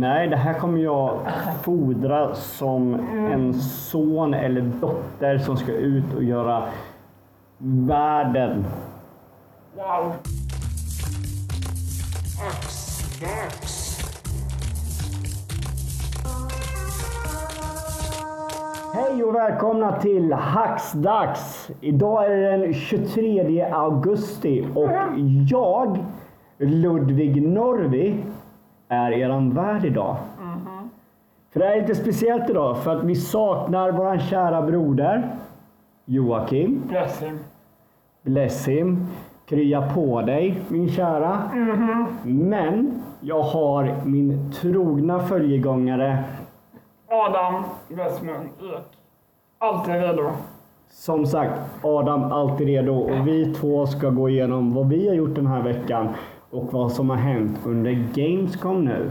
[0.00, 1.18] Nej, det här kommer jag
[1.62, 2.94] fodra som
[3.32, 6.62] en son eller dotter som ska ut och göra
[7.58, 8.64] världen.
[9.76, 10.12] Wow.
[18.94, 21.70] Hej och välkomna till Hacksdags!
[21.80, 24.90] Idag är det den 23 augusti och
[25.50, 25.98] jag,
[26.58, 28.24] Ludvig Norvi,
[28.90, 30.16] är eran värd idag.
[31.52, 35.36] För det är lite speciellt idag för att vi saknar våran kära broder
[36.04, 36.82] Joakim.
[36.88, 37.38] Bless him.
[38.22, 39.06] Bless him.
[39.46, 41.42] Krya på dig min kära.
[42.24, 46.24] Men jag har min trogna följegångare
[47.08, 48.98] Adam Westman Ek.
[49.58, 50.30] Alltid redo.
[50.88, 55.34] Som sagt, Adam alltid redo och vi två ska gå igenom vad vi har gjort
[55.34, 56.08] den här veckan
[56.50, 59.10] och vad som har hänt under Gamescom nu.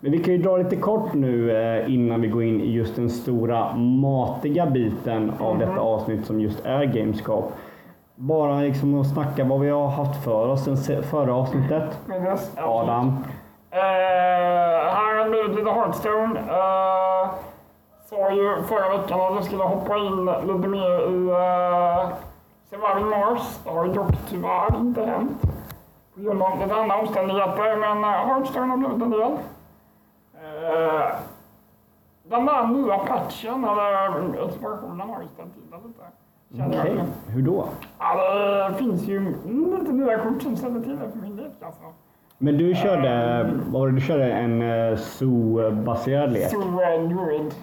[0.00, 2.96] Men vi kan ju dra lite kort nu eh, innan vi går in i just
[2.96, 7.42] den stora matiga biten av detta avsnitt som just är Gamescom.
[8.14, 11.98] Bara liksom att snacka vad vi har haft för oss sen se- förra avsnittet.
[12.10, 13.06] Yes, Adam.
[13.08, 13.78] Uh,
[14.94, 16.40] här har blivit lite Hearthstone.
[16.40, 17.30] Uh,
[18.10, 22.12] sa ju förra veckan att jag skulle hoppa in lite mer i uh,
[22.70, 23.58] Surviving Mars.
[23.64, 25.42] Det har ju dock tyvärr inte hänt.
[26.16, 27.76] Av lite andra omständigheter.
[27.76, 29.20] Men Hearthstone har blivit en del.
[29.22, 31.10] Uh,
[32.24, 36.78] den där nya patchen, eller expansionen, har ju ställt till det lite.
[36.78, 37.68] Okej, hur då?
[37.98, 39.20] Ja, det finns ju
[39.80, 41.82] lite nya kort som ställer till det för min lek alltså.
[42.38, 46.50] Men du körde, vad var det, du körde en uh, zoo-baserad lek?
[46.50, 47.54] Så uh, druid.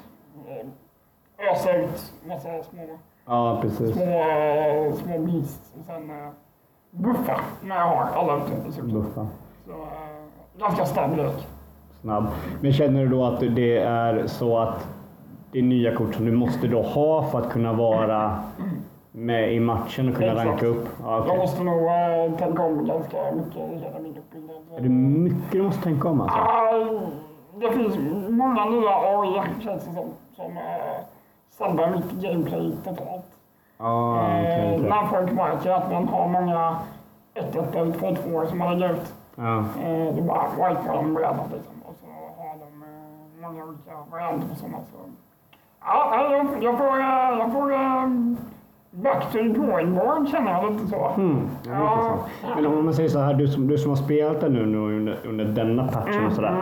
[0.47, 3.94] eh, Ösa ut massa små, Ja, precis.
[3.94, 6.30] små, eh, små beasts och sen uh,
[6.92, 8.82] buffa när jag har alla ute.
[8.82, 9.28] Buffa.
[9.66, 9.78] Så uh,
[10.59, 11.48] ganska snabb lek.
[12.02, 12.28] Snabb.
[12.62, 14.88] Men känner du då att det är så att
[15.52, 18.40] det är nya kort som du måste då ha för att kunna vara
[19.12, 20.47] med i matchen och kunna Exakt.
[20.47, 20.90] ranka upp?
[21.03, 21.38] Ja, Jag okej.
[21.38, 24.56] måste nog uh, tänka om ganska mycket i hela min uppbyggnad.
[24.78, 26.38] Är det mycket du måste tänka om alltså?
[26.38, 26.72] Ah,
[27.59, 27.96] det finns
[28.30, 30.06] många nya AI känns det som,
[30.36, 30.62] som uh,
[31.52, 33.25] sabbar mitt gameplay totalt.
[33.81, 34.90] Okej, Eh, okej.
[34.90, 36.75] När folk märker att man har många
[37.35, 39.13] 1-1 eller 2-2 som man lägger ut.
[39.35, 39.57] Ja.
[39.57, 41.73] Eh, det är bara wipar de brädan liksom.
[41.85, 42.06] Och så
[42.41, 44.78] har de eh, många olika varianter på sådana.
[44.78, 44.97] Så.
[45.85, 47.00] Ja, jag, jag får,
[47.39, 48.07] jag får eh,
[48.91, 51.07] back to the drawing board känner jag lite så.
[51.18, 52.18] Mm, ja.
[52.56, 54.78] Men om man säger så här, du som, du som har spelat det nu, nu
[54.78, 56.62] under, under denna patchen och sådär.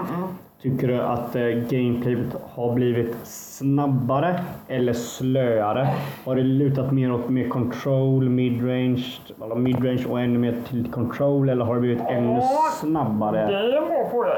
[0.62, 5.88] Tycker du att eh, gameplayet har blivit snabbare eller slöare?
[6.25, 11.50] Har det lutat mer åt mer control, midrange, eller midrange och ännu mer till control
[11.50, 12.41] eller har det blivit ännu
[12.79, 13.47] snabbare?
[13.47, 14.29] Det är en bra fråga.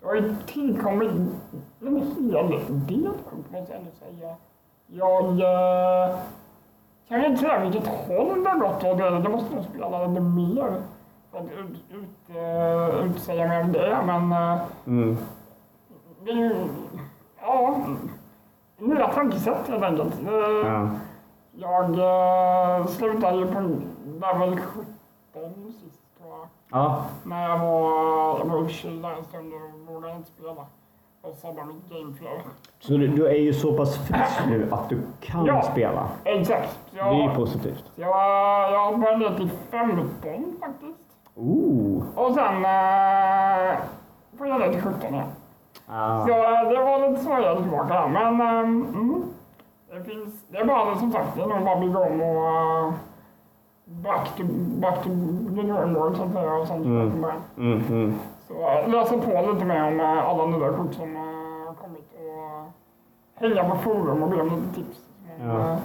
[0.00, 1.10] Det har ju tillkommit
[1.80, 2.50] en hel
[2.86, 3.08] del
[3.50, 4.34] måste jag ändå säga.
[4.86, 6.16] Jag eh,
[7.08, 9.24] kan inte säga vilket håll det har gått åt.
[9.24, 10.72] Det måste nog spela lite mer
[11.44, 13.98] ut, ut, uh, utsäga mig om det.
[14.06, 15.16] Men eh, Mm.
[16.24, 16.66] det är
[17.40, 17.76] ja,
[18.78, 20.14] nya tankesätt helt enkelt.
[20.26, 20.32] Eh,
[20.68, 20.88] Ja.
[21.58, 21.90] Jag
[22.80, 23.60] uh, slutade ju på
[24.04, 24.84] level 17
[25.82, 26.48] sist tror jag.
[26.70, 27.04] ja.
[27.24, 30.66] När jag var, jag var där en stund och borde inte spela.
[31.22, 32.38] Och sabbade mitt gameflow.
[32.80, 35.62] Så du, du är ju så pass frisk nu att du kan Ja.
[35.62, 36.08] spela.
[36.24, 36.78] Exakt.
[36.90, 37.84] Så Det är ju jag, positivt.
[37.94, 40.98] jag, jag ner till 15 faktiskt.
[41.36, 42.02] Ooh.
[42.14, 43.78] Och sen uh,
[44.38, 45.28] får jag ner till 17 igen.
[45.86, 46.26] Ah.
[46.26, 48.08] Så eh, det var lite svårare tillbaka där.
[48.08, 49.24] Men ehm, mm,
[49.90, 52.88] det finns, det är bara som sagt, det är nog bara att bygga om och
[52.88, 52.94] uh,
[53.84, 54.42] back to,
[54.80, 55.10] back to
[55.56, 55.62] the
[55.94, 56.54] board så att säga.
[56.54, 57.24] Och sen Mm.
[57.56, 58.18] Mm, mm.
[58.48, 62.72] Så uh, läsa på lite mer om alla nya kort som har kommit och
[63.34, 64.98] hänga på forum och be om lite tips.
[65.40, 65.78] Ja.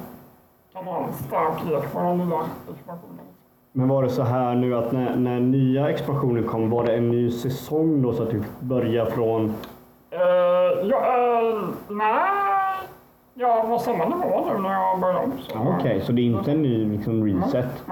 [0.73, 3.25] kan ha en stark lek på den nya expansionen.
[3.74, 7.12] Men var det så här nu att när, när nya expansionen kom, var det en
[7.12, 9.46] ny säsong då så att du fick börja från...
[9.46, 12.29] Uh, ja, uh, nej,
[13.34, 15.32] jag var samma nivå nu när jag började om.
[15.53, 17.84] Ja, Okej, så det är inte en ny liksom, reset?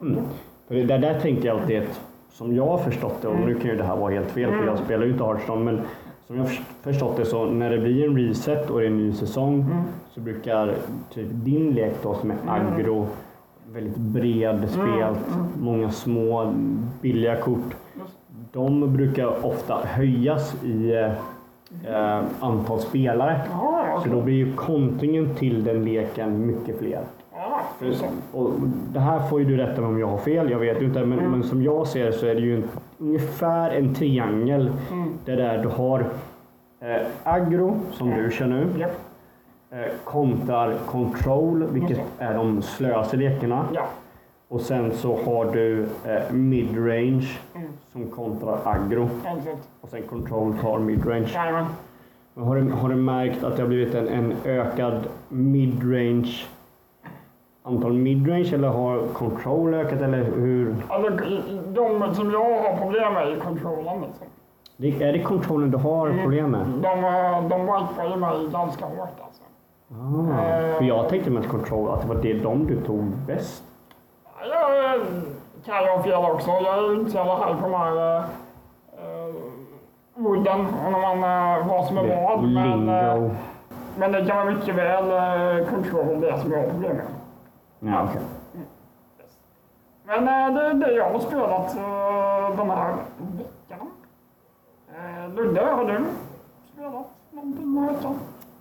[0.00, 0.24] Mm.
[0.68, 2.00] För det där, där tänkte jag alltid att,
[2.32, 4.66] som jag har förstått det, och nu kan ju det här vara helt fel för
[4.66, 5.80] jag spelar ju inte Hearthstone, men
[6.26, 8.90] som jag har förs- förstått det så när det blir en reset och det är
[8.90, 10.74] en ny säsong så brukar
[11.14, 13.06] typ din lek då som är aggro,
[13.72, 15.18] väldigt bred spelt,
[15.60, 16.54] många små
[17.00, 17.76] billiga kort.
[18.52, 20.92] De brukar ofta höjas i
[21.86, 23.40] eh, antal spelare.
[24.02, 27.00] Så då blir ju kontringen till den leken mycket fler.
[28.32, 28.50] Och
[28.92, 31.04] det här får ju du rätta mig om jag har fel, jag vet ju inte.
[31.04, 32.68] Men, men som jag ser det så är det ju en
[32.98, 34.70] ungefär en triangel.
[34.90, 35.12] Mm.
[35.24, 36.00] Det där du har
[36.80, 39.11] eh, aggro, som du kör nu, Japp.
[39.72, 42.04] Eh, kontrar control, vilket Okej.
[42.18, 43.64] är de slöaste lekarna.
[43.74, 43.82] Ja.
[44.48, 47.68] Och sen så har du eh, midrange Mm.
[47.92, 49.08] som kontrar aggro.
[49.38, 49.68] Exakt.
[49.80, 51.28] Och sen control tar midrange.
[52.34, 56.44] Men Har du, har du märkt att det har blivit en, en ökad midrange
[57.62, 60.74] antal midrange eller har control ökat eller hur?
[60.88, 61.10] Alltså,
[61.74, 64.00] de som jag har problem med är kontrollen.
[64.00, 64.26] Liksom.
[64.76, 66.60] Det, är det controlen du har problem med?
[66.66, 69.42] De, de wipar ju mig ganska hårt alltså.
[70.00, 73.62] Ah, för jag tänkte med control att det var det de du tog bäst.
[74.40, 75.02] Jag eh,
[75.64, 76.50] kan ha fel också.
[76.50, 78.24] Jag är inte så jävla high på de här uh,
[80.26, 82.42] orden när man, uh, vad som är vad.
[82.42, 83.30] Men, eh,
[83.96, 85.04] men det kan vara mycket väl
[85.66, 87.06] control det som jag har problem med.
[87.92, 88.22] Ja, okej.
[90.04, 90.24] Men
[90.54, 91.74] det är det jag har spelat
[92.56, 93.90] den här veckan.
[95.36, 96.04] Ludde, har du
[96.72, 98.14] spelat någonting den här veckan?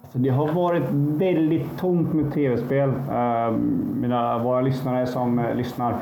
[0.10, 2.90] Så det har varit väldigt tomt med tv-spel.
[2.90, 3.52] Eh,
[3.96, 5.96] mina, våra lyssnare som eh, lyssnar.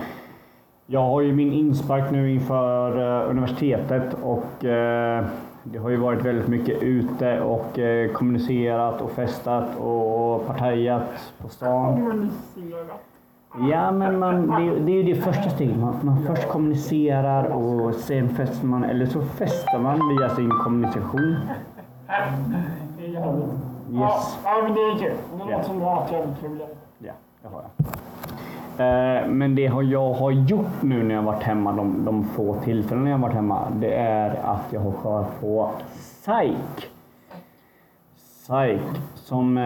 [0.85, 5.25] Jag har ju min inspark nu inför eh, universitetet och eh,
[5.63, 7.79] det har ju varit väldigt mycket ute och
[8.13, 12.29] kommunicerat och festat och partajat på stan.
[13.71, 15.77] Ja, men man, det, det är ju det första steget.
[15.77, 21.35] Man, man först kommunicerar och sen festar man, eller så festar man via sin kommunikation.
[23.89, 24.01] Det är.
[24.01, 24.37] Yes.
[24.45, 25.17] Ja, men det är kul.
[25.31, 26.59] Det låter som du har haft jävligt kul.
[26.99, 27.85] Ja, det har jag.
[28.79, 32.55] Eh, Men det har jag har gjort nu när jag varit hemma, de, de få
[32.63, 36.89] tillfällen jag har varit hemma, det är att jag har kollat på Psych.
[38.15, 38.81] Psych,
[39.15, 39.63] som eh,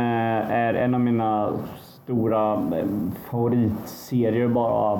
[0.51, 1.49] är en av mina
[1.81, 2.85] stora eh,
[3.29, 4.99] favoritserier bara att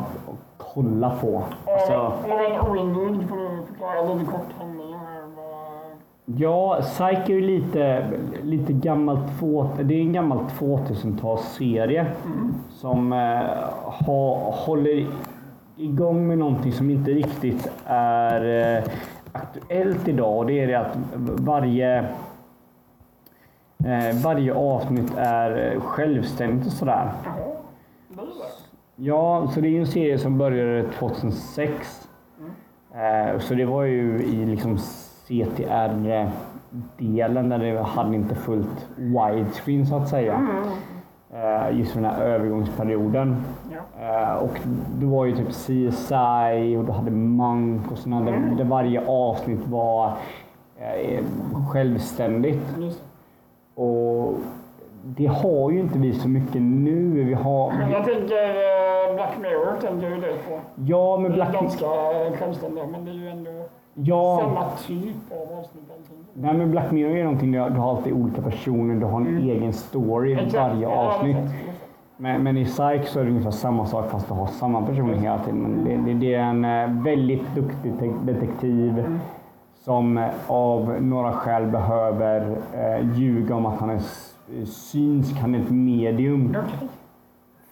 [0.57, 1.43] kolla på.
[1.67, 4.67] Alltså, Om man är oinvigd får du förklara lite kort vad-
[6.25, 8.11] Ja, Psych är lite,
[8.43, 12.05] lite gammalt, två, det är en gammal 2000-talsserie
[12.69, 13.69] som eh,
[14.05, 15.07] ha, håller
[15.77, 18.83] igång med någonting som inte riktigt är eh,
[19.31, 20.37] aktuellt idag.
[20.37, 20.97] Och det är det att
[21.39, 21.99] varje,
[23.85, 27.11] eh, varje avsnitt är eh, självständigt och sådär.
[28.95, 32.09] Ja, så det är en serie som började 2006.
[32.93, 34.77] Eh, så det var ju i liksom
[35.33, 40.47] CTR-delen där det hade inte fullt widescreen så att säga.
[41.33, 43.35] Eh, just för den här övergångsperioden.
[43.71, 43.77] Ja.
[44.01, 44.59] Eh, och
[44.99, 49.67] det var ju typ CSI och du hade Monk och sådana där, där varje avsnitt
[49.67, 50.11] var
[50.77, 51.23] eh,
[51.73, 52.61] självständigt.
[52.77, 52.93] Det.
[53.81, 54.33] Och
[55.05, 57.23] det har ju inte vi så mycket nu.
[57.23, 58.63] Vi har, jag tänker
[59.15, 60.59] Black Mirror tänker du det på.
[60.75, 61.85] ja, men Det är Black ganska
[62.39, 63.62] självständiga men det är ju ändå
[63.93, 65.83] Ja, samma typ av avsnitt.
[65.89, 66.25] allting.
[66.33, 69.37] nej, men Black Mirror är någonting där du har alltid olika personer, du har en
[69.37, 71.37] egen story i varje avsnitt.
[72.17, 75.13] Men, men i Psych så är det ungefär samma sak fast du har samma personer
[75.13, 75.59] hela tiden.
[75.59, 79.19] Men det, det, det är en eh, väldigt duktig te- detektiv
[79.79, 83.99] som eh, av några skäl behöver eh, ljuga om att han är
[84.65, 86.49] synsk, han är ett medium.
[86.65, 86.87] Okej.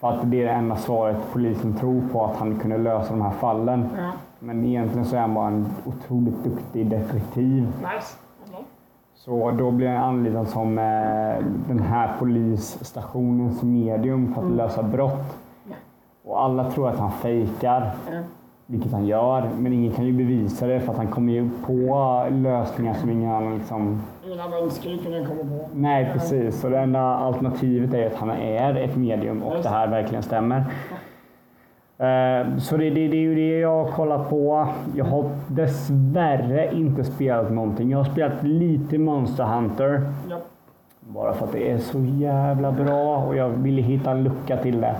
[0.00, 3.22] För att det är det enda svaret polisen tror på att han kunde lösa de
[3.22, 3.88] här fallen.
[3.98, 4.10] Ja.
[4.44, 7.62] Men egentligen så är han bara en otroligt duktig detektiv.
[7.62, 8.16] Nice.
[8.48, 8.64] Okej.
[9.14, 15.38] Så då blir han anlitad som eh, den här polisstationens medium för att lösa brott.
[16.24, 18.18] Och alla tror att han fejkar, Ja.
[18.66, 19.50] vilket han gör.
[19.58, 21.72] Men ingen kan ju bevisa det för att han kommer ju på
[22.30, 24.02] lösningar som ingen annan liksom...
[24.26, 25.68] Ingen annan skulle kunna komma på.
[25.74, 26.60] Nej, precis.
[26.60, 30.64] Så det enda alternativet är att han är ett medium och det här verkligen stämmer.
[31.98, 34.68] Eh, Så det, det, det är ju det jag har kollat på.
[34.94, 37.90] Jag har dessvärre inte spelat någonting.
[37.90, 40.00] Jag har spelat lite Monster Hunter.
[40.30, 40.36] Ja.
[41.00, 44.80] Bara för att det är så jävla bra och jag ville hitta en lucka till
[44.80, 44.94] det.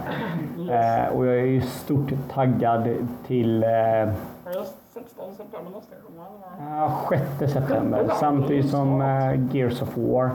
[0.70, 2.88] Eh, och jag är ju stort taggad
[3.26, 6.24] till eh, Är det 16 september nästa gång?
[6.58, 6.84] eller?
[6.84, 8.08] eh, 6 september.
[8.20, 10.30] Samtidigt som eh, Gears of War.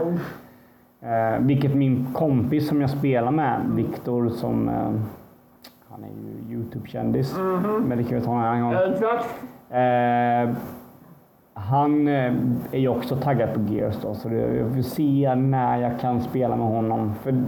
[1.00, 4.70] Eh, vilket min kompis som jag spelar med, Viktor, som
[5.98, 6.14] han är
[6.48, 7.36] ju Youtube-kändis.
[7.80, 8.74] Men det kan vi ta en annan gång.
[8.74, 9.26] Exakt.
[9.70, 10.56] Eh,
[11.54, 12.32] han eh,
[12.72, 16.20] är ju också taggad på Gears då, så det, jag får se när jag kan
[16.20, 17.14] spela med honom.
[17.22, 17.42] För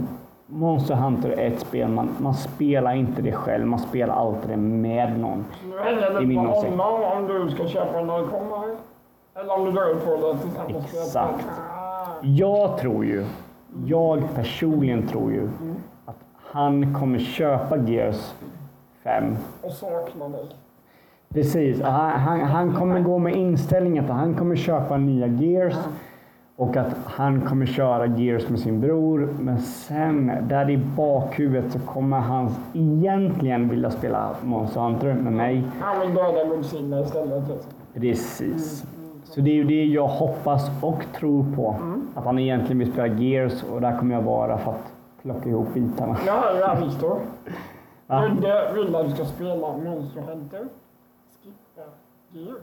[0.45, 4.57] Monster Hunter är ett spel, man, man spelar inte det själv, man spelar alltid det
[4.57, 5.45] med någon.
[5.69, 8.63] Nu hänger det på honom om du ska köpa när det kommer.
[9.35, 10.93] Eller om du drar på det tillsammans.
[10.93, 11.47] Exakt.
[11.59, 12.07] Ah.
[12.21, 13.25] Jag tror ju,
[13.85, 15.90] jag personligen tror ju att
[16.51, 18.33] han kommer köpa Gears
[19.03, 19.37] 5.
[19.61, 20.45] Och saknar dig.
[21.33, 21.81] Precis.
[21.81, 25.75] Han, han, han kommer gå med inställningen att han kommer köpa nya Gears.
[26.55, 29.29] Och att han kommer köra Gears med sin bror.
[29.39, 35.63] Men sen, där i bakhuvudet, så kommer han egentligen vilja spela Monster Hunter med mig.
[35.79, 37.43] Han vill döda Godzilla istället.
[37.49, 37.71] Liksom.
[37.93, 38.85] Precis.
[39.23, 41.75] Så det är ju det jag hoppas och tror på.
[42.15, 45.73] Att han egentligen vill spela Gears och där kommer jag vara för att plocka ihop
[45.73, 46.17] bitarna.
[46.25, 47.19] Ja, ja Viktor.
[48.07, 48.25] Va?
[48.25, 50.67] Ludde vill att du ska spela Monster Hunter.
[51.43, 51.81] Skippa
[52.31, 52.57] Gears.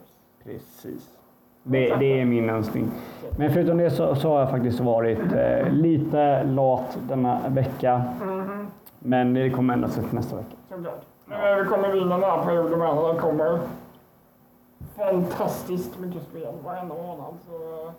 [0.44, 1.18] Precis.
[1.62, 2.90] Det, det är min önskning.
[3.36, 8.02] Men förutom det så, så har jag faktiskt varit eh, lite lat denna vecka.
[8.98, 10.56] Men det kommer ändra sig till nästa vecka.
[10.68, 11.02] Såklart.
[11.24, 13.14] Men vi kommer vinna den här perioden med.
[13.14, 13.58] Det kommer
[14.96, 17.34] fantastiskt mycket spel varenda månad.
[17.46, 17.90] Så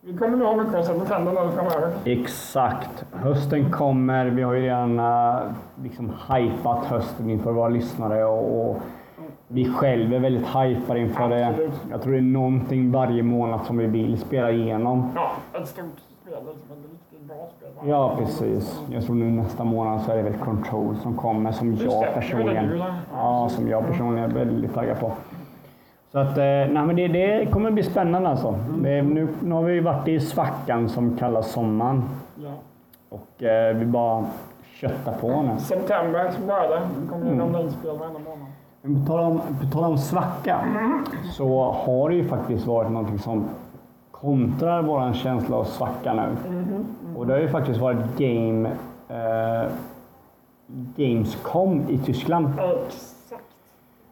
[0.00, 1.92] vi kommer nog ha mycket att sätta tänderna framöver.
[2.04, 3.04] Exakt.
[3.12, 4.26] Hösten kommer.
[4.26, 5.40] Vi har ju redan eh,
[5.82, 8.76] liksom hypat hösten inför våra lyssnare och, och
[9.48, 11.70] vi själva är väldigt hypade inför det.
[11.90, 15.10] Jag tror det är någonting varje månad som vi vill spela igenom.
[15.14, 15.84] Ja, ett stort
[16.22, 16.34] spel.
[16.46, 17.68] Liksom ett riktigt bra spel.
[17.76, 18.80] varje Ja, precis.
[18.90, 22.02] Jag tror nu nästa månad så är det väl Control som kommer som Just jag
[22.02, 25.12] det personligen, ja, som jag personligen är väldigt taggad på.
[26.12, 28.54] Så att, eh, nej, men det, det kommer bli spännande alltså.
[28.82, 32.02] Det, nu, nu har vi varit i svackan som kallas sommaren
[32.36, 32.50] Ja.
[33.08, 34.24] och eh, vi bara
[34.74, 35.58] köttar på nu.
[35.58, 36.80] September så börjar det.
[37.00, 38.46] Det kommer ju ramla in spel varenda månad.
[38.82, 40.58] Men På tal om, på tal om svacka
[41.32, 43.44] så har det ju faktiskt varit någonting som
[44.10, 46.36] kontrar vår känsla av svacka nu.
[47.16, 48.68] Och det har ju faktiskt varit game,
[49.08, 49.70] eh,
[50.96, 52.48] Gamescom i Tyskland.
[52.48, 53.14] Exakt.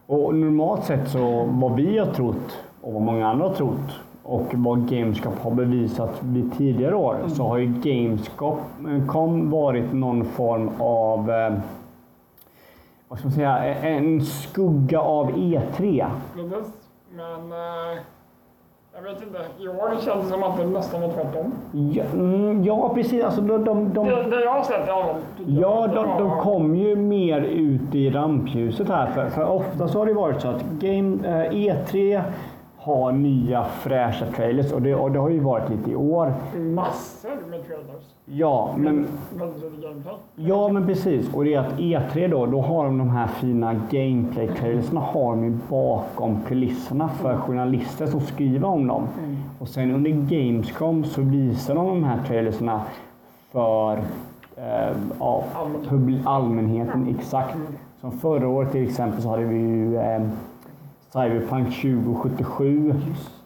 [0.06, 4.46] Och normalt sett så vad vi har trott och vad många andra har trott och
[4.52, 8.58] vad Gamescom har bevisat vid tidigare år så har ju Gamescom
[8.88, 11.58] eh, varit någon form av eh,
[13.08, 16.06] vad ska man säga, en skugga av E3.
[16.36, 16.52] Men,
[17.16, 18.02] Men eh,
[18.96, 19.38] jag vet inte.
[19.58, 21.52] I år känns det som att det nästan var tvärtom.
[21.72, 23.24] Ja, mm, ja precis.
[23.24, 26.76] Alltså, de, de, de, Det, det jag har sett tycker jag Ja, de, de kom
[26.76, 29.06] ju mer ut i rampljuset här.
[29.06, 32.22] För, för ofta så har det varit så att Game, eh, E3
[32.86, 36.34] har nya fräscha trailers och det, och det har ju varit lite i år.
[36.56, 38.04] Massor med trailers.
[38.24, 39.06] Ja, men,
[40.34, 41.34] ja, men precis.
[41.34, 45.44] Och det är att E3 då, då har de de här fina gameplay-trailersna har de
[45.44, 49.08] ju bakom kulisserna för journalister som skriver om dem.
[49.58, 52.80] Och sen under Gamescom så visar de de här trailersna
[53.52, 53.96] för
[54.56, 55.44] eh, ja,
[56.24, 57.16] Allmänheten.
[57.18, 57.56] Exakt.
[58.00, 60.22] Som förra året till exempel så hade vi ju eh,
[61.12, 62.94] Cyberpunk 2077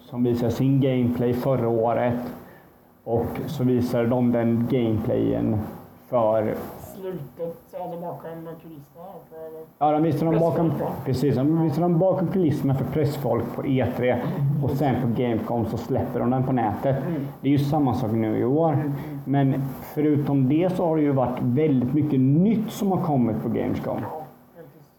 [0.01, 2.33] som visade sin gameplay förra året.
[3.03, 5.57] Och så visade de den gameplayen
[6.09, 6.55] för
[7.01, 8.29] Slutet hade bakom
[8.61, 9.05] kulisserna.
[9.79, 10.71] Ja, de visade dem bakom,
[11.05, 14.17] precis, de visade dem bakom kulisserna för pressfolk på E3
[14.63, 16.95] och sen på Gamecom så släpper de den på nätet.
[17.41, 18.93] Det är ju samma sak nu i år.
[19.25, 23.49] Men förutom det så har det ju varit väldigt mycket nytt som har kommit på
[23.49, 24.01] Gamescom.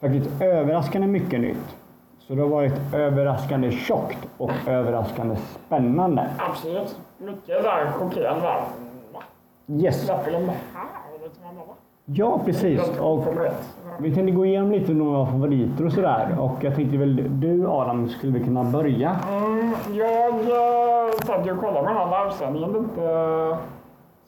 [0.01, 1.77] Faktiskt överraskande mycket nytt.
[2.27, 6.31] Så det har varit överraskande tjockt och överraskande spännande.
[6.51, 6.97] Absolut.
[7.19, 8.53] Mycket där chockerande.
[9.67, 10.11] Yes,
[12.05, 12.99] ja precis.
[13.01, 13.25] Och
[14.01, 16.37] vi tänkte gå igenom lite några favoriter och sådär.
[16.41, 19.17] Och jag tänkte väl du Adam skulle vi kunna börja?
[19.31, 23.03] Mm, jag eh, satt ju och kollade på den här livesändningen lite.
[23.05, 23.57] eh,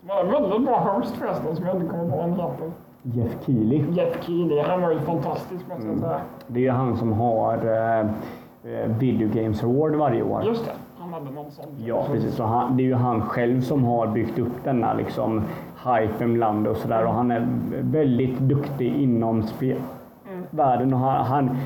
[0.00, 2.70] Som hade en väldigt bra host förresten som jag inte kommer på vad han heter.
[3.06, 3.84] Jeff Keely.
[3.92, 4.61] Jeff Keely.
[4.61, 6.20] Han var ju fantastisk måste jag säga.
[6.46, 10.42] Det är han som har eh, eh, Video Games Award varje år.
[10.44, 10.70] Just det.
[10.99, 11.64] Han hade någon sån.
[11.87, 12.34] Ja, precis.
[12.34, 15.42] Så han, det är ju han själv som har byggt upp denna liksom,
[15.87, 17.04] hypen bland och sådär.
[17.06, 17.46] Och han är
[17.80, 20.94] väldigt duktig inom spelvärlden.
[20.94, 21.56] Och han, han,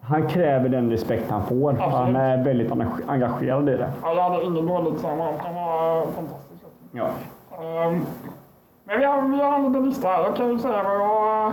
[0.00, 1.72] han kräver den respekt han får.
[1.72, 3.90] Han är väldigt engage- engagerad i det.
[4.02, 5.34] Ja, jag hade ingen dåligt honom.
[5.38, 6.64] Han var fantastisk.
[6.92, 7.06] Ja.
[7.62, 8.00] Ehm,
[8.84, 10.22] men vi har, vi har en liten lista här.
[10.22, 11.52] Jag kan ju säga vad jag...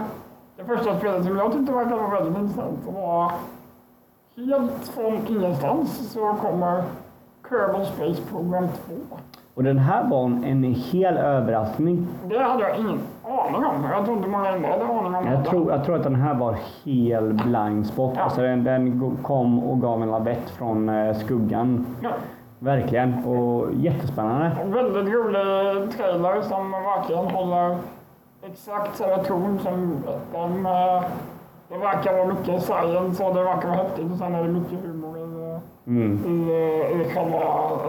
[0.58, 3.32] Det första spelet som jag tyckte verkade vara väldigt intressant var
[4.36, 6.84] helt från ingenstans så kommer
[7.50, 8.94] Kerbal Space Program 2.
[9.54, 12.08] Och den här var en hel överraskning.
[12.30, 13.84] Det hade jag ingen aning om.
[13.92, 16.34] Jag tror inte många andra hade aning om Jag tror, jag tror att den här
[16.34, 18.14] var hel blind spot.
[18.16, 18.22] Ja.
[18.22, 21.86] Alltså den, den kom och gav en lavett från eh, skuggan.
[22.02, 22.10] Ja,
[22.60, 23.24] Verkligen.
[23.26, 24.52] Och jättespännande.
[24.62, 27.78] en väldigt rolig trailer som verkligen håller
[28.44, 30.66] exakt samma ton som.
[30.66, 31.04] Eh,
[31.70, 34.80] Det verkar vara mycket science och det verkar vara häftigt och sen är det mycket
[34.86, 36.26] humor i, Mm.
[36.26, 36.52] i,
[37.02, 37.40] i själva...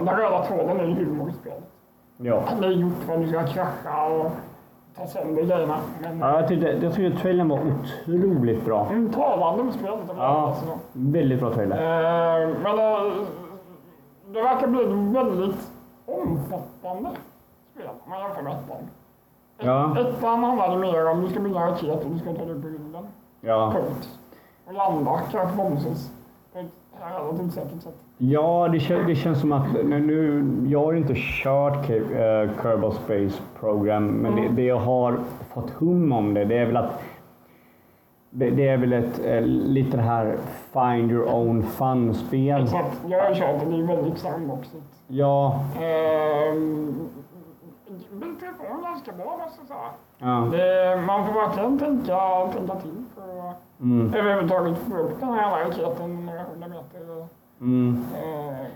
[0.05, 1.63] Den röda tråden är ju humor i spelet.
[2.17, 2.43] Ja.
[2.61, 4.31] Det är gjort för att du ska krascha och
[4.97, 5.75] ta sönder grejerna.
[6.01, 8.87] Men Ja, jag tyckte, jag tyckte trailern var otroligt bra.
[8.89, 9.99] mm, talande om spelet.
[10.17, 10.65] Ja, alltså.
[10.93, 11.75] väldigt bra trailer.
[11.77, 13.11] Eh, men eh,
[14.33, 15.71] det verkar bli ett väldigt
[16.05, 17.09] omfattande
[17.73, 18.77] spel om man jämför med ettan.
[18.77, 19.99] Ett- Ja.
[19.99, 22.61] Ettan handlade mer om du ska bygga en raket och du ska ta dig upp
[22.61, 23.03] på rymden.
[23.41, 24.19] Ja, Punkt.
[24.67, 26.11] Och landa kanske förhoppningsvis
[26.53, 26.65] på ett
[27.01, 27.95] relativt säkert sätt.
[28.17, 32.93] ja det, kän, det känns som att nu, nu, jag har inte kört eh, Kerbal
[32.93, 35.19] Space Program, men det, det jag har
[35.53, 37.01] fått hum om det, det är väl att
[38.31, 40.37] det, är väl ett eh, lite det här
[40.73, 42.63] find your own fun-spel.
[42.63, 42.97] Exakt.
[43.07, 45.01] Jag kört det, det är väldigt sandboxigt.
[45.07, 46.95] Ja, Ehm,
[48.11, 49.89] Bild telefon ganska bra måste jag säga.
[50.17, 50.47] ja.
[50.51, 55.65] Det, man får verkligen tänka, tänka till för att Mm, överhuvudtaget få upp den här
[55.65, 57.27] raketen några hundra meter.
[57.61, 58.05] Mm.
[58.15, 58.21] Eh,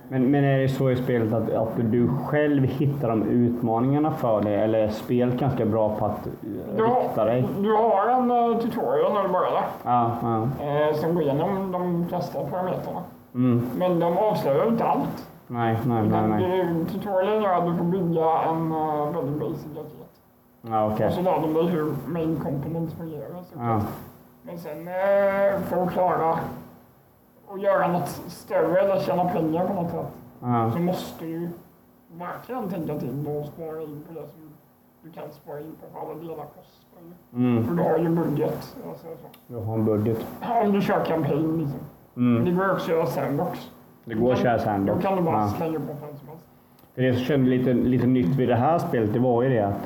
[0.09, 4.41] Men, men är det så i spelet att, att du själv hittar de utmaningarna för
[4.41, 6.31] dig eller är spelet ganska bra på att eh,
[6.77, 7.41] du, rikta dig?
[7.41, 10.65] har, du har en uh, tutorial när du börjar Ja, ja.
[10.65, 13.01] eh, som går igenom de flesta parametrarna.
[13.35, 13.67] Mm.
[13.77, 15.29] Men de avslöjar inte allt.
[15.47, 16.27] Nej, nej, nej.
[16.29, 16.85] nej.
[16.91, 20.21] Tutorialen gör att du får bygga en uh, väldigt basic raket.
[20.61, 21.07] Ja, okej.
[21.07, 23.27] Och så lär de dig hur main components fungerar.
[23.59, 23.81] Ja.
[24.41, 26.39] Men sen eh, för att klara
[27.47, 30.07] och göra något större eller tjäna pengar på något sätt
[30.41, 30.71] Ja.
[30.73, 31.49] så måste du
[32.11, 34.49] verkligen tänka till och spara in på det som
[35.03, 37.01] du kan spara in på alla kostar
[37.33, 37.39] ju.
[37.41, 37.63] Mm.
[37.67, 38.75] För du har ju en budget.
[38.89, 39.27] Alltså, så.
[39.47, 40.25] Du har en budget.
[40.63, 41.79] Om du kör kampanj liksom.
[42.13, 42.45] Men Mm.
[42.45, 43.71] det går också att göra sandbox.
[44.05, 45.01] Det går att köra sandbox.
[45.03, 45.47] Då kan du bara Ja.
[45.47, 46.43] slänga på vad som helst.
[46.95, 49.83] Det som kändes lite, lite nytt vid det här spelet, det var ju det att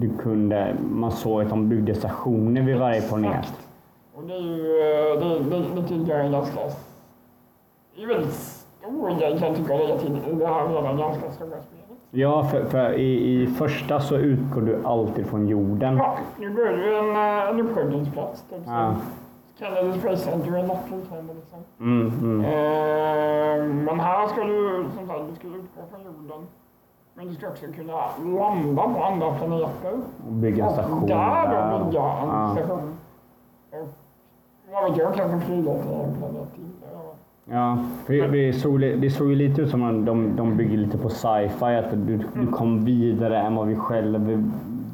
[0.00, 3.30] du kunde, man såg att de byggde stationer vid varje planet.
[3.40, 3.68] Exakt.
[4.14, 6.60] Och det är ju, eh, det, det, det tycker jag är ganska,
[8.00, 10.96] det är väldigt stor grej kan jag tycka att lägga till i det här redan
[10.96, 11.98] ganska stora spelet.
[12.10, 15.96] Ja, för, för i, i första så utgår du alltid från jorden.
[15.96, 18.42] Ja, nu börjar du en, eh, en uppskjutningsplats.
[18.50, 18.94] Typ, Ja.
[20.00, 21.34] Space Center eller något liknande.
[21.34, 21.58] Liksom.
[21.80, 22.44] Mm, mm.
[22.44, 26.46] Eh, men här ska du, som sagt, du ska utgå från jorden.
[27.14, 27.92] Men du ska också kunna
[28.38, 29.92] landa på andra planeter.
[30.26, 31.78] Och bygga en station Och där där.
[31.78, 32.56] då bygga en Ja.
[32.58, 32.96] station.
[33.72, 33.88] Och
[34.72, 36.64] vad vet jag, kanske flyga till en planet till.
[37.44, 37.78] Ja.
[38.06, 41.08] Det, det, såg, det såg ju lite ut som att de, de bygger lite på
[41.08, 44.42] sci-fi, att du, du kom vidare än vad vi själva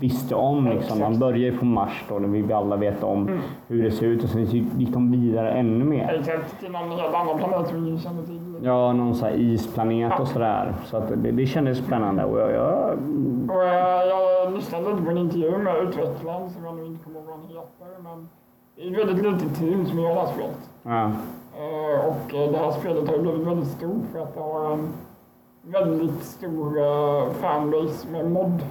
[0.01, 0.69] visste om.
[0.69, 0.99] Liksom.
[0.99, 3.39] Man börjar ju på Mars då, när vi alla vet om Mm.
[3.69, 6.17] hur det ser ut och sen gick de vidare ännu mer.
[6.21, 8.41] Exakt, till någon helt annan planet som ingen kände till.
[8.63, 10.75] Ja, någon så här isplanet och sådär.
[10.85, 12.25] Så att det, det kändes spännande.
[12.25, 12.99] Och jag, jag,
[13.57, 17.19] Och eh, jag lyssnade lite på en intervju med utvecklaren som jag nu inte kommer
[17.19, 18.03] ihåg vad han heter.
[18.03, 18.29] Men
[18.77, 20.71] det är väldigt litet team som det här spelet.
[20.83, 21.11] ja,
[22.09, 24.89] Och eh, det här spelet har blivit väldigt stort för att det har en
[25.63, 28.63] väldigt stor eh, fanbase med mod.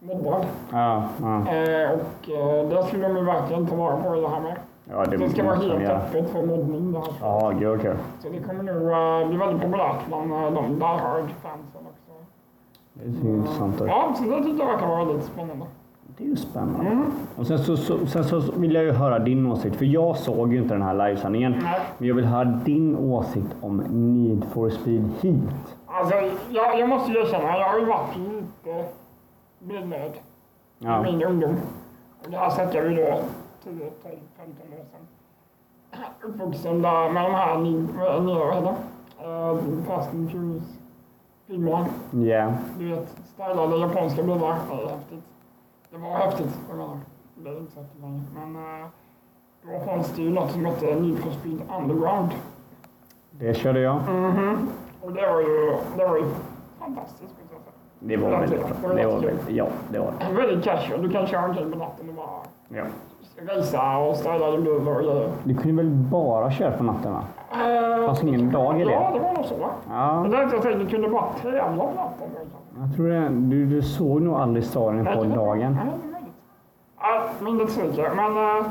[0.00, 0.44] Moddar.
[0.72, 1.36] ja, ja.
[1.52, 4.56] Eh, Och eh, det skulle de ju verkligen ta vara på i det här med.
[4.90, 5.96] ja det, Det ska vara helt göra.
[5.96, 7.08] öppet för moddning det här.
[7.20, 7.96] Ja, gud vad kul.
[8.22, 8.76] Så det kommer nog
[9.22, 12.12] eh, bli väldigt populärt bland eh, de die hard fansen också.
[12.92, 13.86] Det ser intressant ut.
[13.88, 15.66] Ja, så det tyckte jag verkar vara väldigt spännande.
[16.18, 16.90] Det är ju spännande.
[16.90, 17.10] Mm.
[17.36, 20.52] Och sen så, så, sen så vill jag ju höra din åsikt, för jag såg
[20.52, 21.52] ju inte den här livesändningen.
[21.62, 21.80] Nej.
[21.98, 25.76] Men jag vill höra din åsikt om Need for Speed Heat.
[25.86, 26.14] Alltså,
[26.50, 28.84] jag, jag måste ju erkänna, jag har ju varit lite
[29.58, 30.20] bilnörd i
[30.78, 31.02] Ja.
[31.02, 31.56] min ungdom.
[32.24, 33.02] Och det här snackar vi då
[33.64, 35.06] 10, 12, 15 år sedan.
[36.22, 37.86] Uppvuxen där med de här nya,
[38.20, 39.82] vad heter det?
[39.86, 41.86] Fast and Furious-filmerna.
[42.10, 42.52] Ja.
[42.78, 44.38] Du vet, stylade japanska bilar.
[44.68, 45.24] Det är häftigt.
[45.90, 46.96] Det var häftigt, jag menar.
[47.34, 48.22] Det är inte så häftigt längre.
[48.34, 48.56] Men
[49.62, 52.30] då fanns det ju något som hette Need for Speed Underground.
[53.30, 54.02] Det körde jag.
[54.08, 54.68] Mhm.
[55.02, 56.24] Och det var ju, det var ju
[56.78, 57.34] fantastiskt.
[58.00, 58.92] Det var väldigt bra.
[58.94, 60.34] Det var väldigt, ja, det var det.
[60.34, 61.02] Väldigt casual.
[61.02, 62.28] Du kan köra omkring på natten och bara
[62.68, 62.84] Ja.
[63.56, 64.16] Racea och
[64.62, 65.30] bil och grejer.
[65.44, 67.22] Du kunde väl bara köra på natten va?
[67.52, 68.90] Eh, Fanns ingen dag i det?
[68.92, 69.54] Ja, det var nog så.
[69.90, 72.28] Ja, Men det jag tänkte, du kunde bara tävla på natten.
[72.80, 73.28] jag tror det.
[73.28, 75.72] Du, du såg nog aldrig storyn på dagen.
[75.72, 76.34] Nej, det är möjligt.
[77.00, 78.10] Ja, minnet sviker.
[78.16, 78.66] Men äh,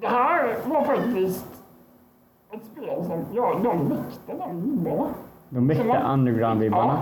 [0.00, 1.46] det här var faktiskt
[2.52, 5.06] ett spel som, ja, de väckte de vibbarna.
[5.48, 6.92] De väckte underground-vibbarna.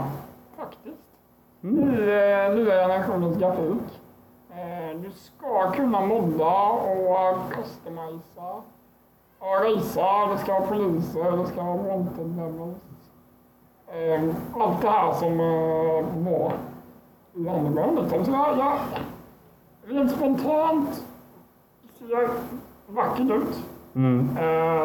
[0.57, 0.97] Ja, faktiskt.
[1.63, 1.79] Mm.
[1.79, 4.01] I eh, nya generationens grafik.
[4.59, 8.63] Eh, du ska kunna modda och customisa
[9.39, 10.27] och racea.
[10.27, 12.79] Det ska vara poliser, det ska vara wanted levels.
[13.89, 16.53] Eh, allt det här som eh, var
[17.35, 17.99] i underground.
[18.03, 18.25] liksom.
[18.25, 18.79] Så jag, jag,
[19.85, 21.05] rent spontant
[21.99, 22.29] ser
[22.87, 23.65] vackert ut.
[23.95, 24.37] Mm.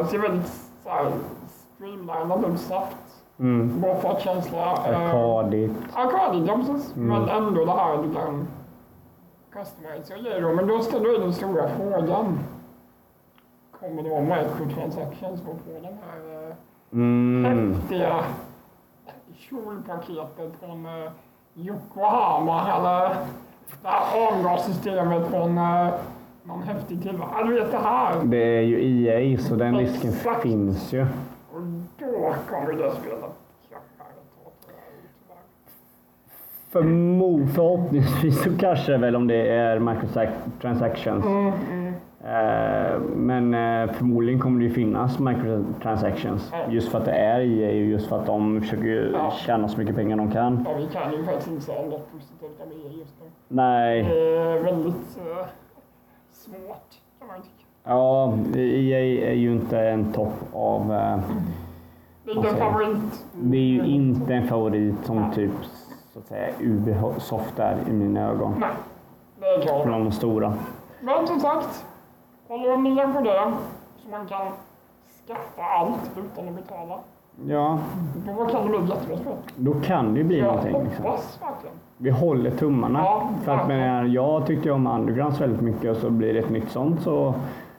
[0.09, 0.47] Ser väldigt
[0.83, 1.11] så här,
[1.75, 3.23] streamlinad ut, snabbt.
[3.39, 3.81] Mm.
[3.81, 4.65] Bra fartkänsla.
[4.65, 5.71] Arkadigt.
[5.93, 6.95] Arkadigt, ja precis.
[6.95, 7.07] Mm.
[7.07, 8.13] Men ändå det här du
[10.41, 12.39] då, men då ställer du den stora frågan.
[13.79, 16.55] Kommer då microtransactions att få den här eh,
[16.93, 17.73] Mm.
[17.73, 18.23] häftiga
[19.35, 21.11] kjolpaketet från eh,
[21.55, 23.15] Yokohama eller
[23.81, 25.93] det här avgassystemet från eh,
[26.43, 27.47] någon häftig tillverkare.
[27.47, 28.23] Du vet det här.
[28.23, 30.41] Det är ju EA så den risken Exakt.
[30.41, 31.01] finns ju.
[31.53, 31.61] Och
[31.99, 33.19] då kommer det spelet
[33.69, 34.83] krascha ett tag tror jag,
[35.27, 35.37] tyvärr.
[36.73, 41.25] Förmo, förhoppningsvis så kanske väl om det är microtransactions.
[42.25, 46.51] Eh, men eh, förmodligen kommer det ju finnas microtransactions.
[46.69, 49.31] Just för att det är EA och just för att de försöker Ja.
[49.31, 50.65] tjäna så mycket pengar de kan.
[50.69, 53.25] Ja, vi kan ju faktiskt inte säga något positivt om det just nu.
[53.47, 55.45] Nej, Det är väldigt eh,
[56.31, 57.65] svårt kan man tycka.
[57.83, 60.81] ja, EA är ju inte en topp av...
[60.93, 61.19] Eh,
[62.25, 63.25] Det är inte en favorit.
[63.41, 65.51] det är ju inte en favorit som typ
[66.13, 68.55] så att säga Ubisoft är i mina ögon.
[68.59, 68.69] Nej,
[69.39, 69.85] det är klart.
[69.85, 70.53] Bland de stora.
[71.01, 71.85] Men som sagt,
[72.47, 73.53] håller de ner på det
[73.97, 74.47] så man kan
[75.27, 76.99] skaffa allt utan att betala.
[77.47, 77.79] Ja,
[78.25, 80.83] Då kan det bli jättebra då kan det ju bli Jag någonting.
[80.83, 81.05] Liksom.
[81.05, 81.75] hoppas verkligen.
[81.97, 82.99] Vi håller tummarna.
[82.99, 86.49] Ja, för att, men, jag tyckte om Undergrounds väldigt mycket och så blir det ett
[86.49, 87.33] nytt sånt så...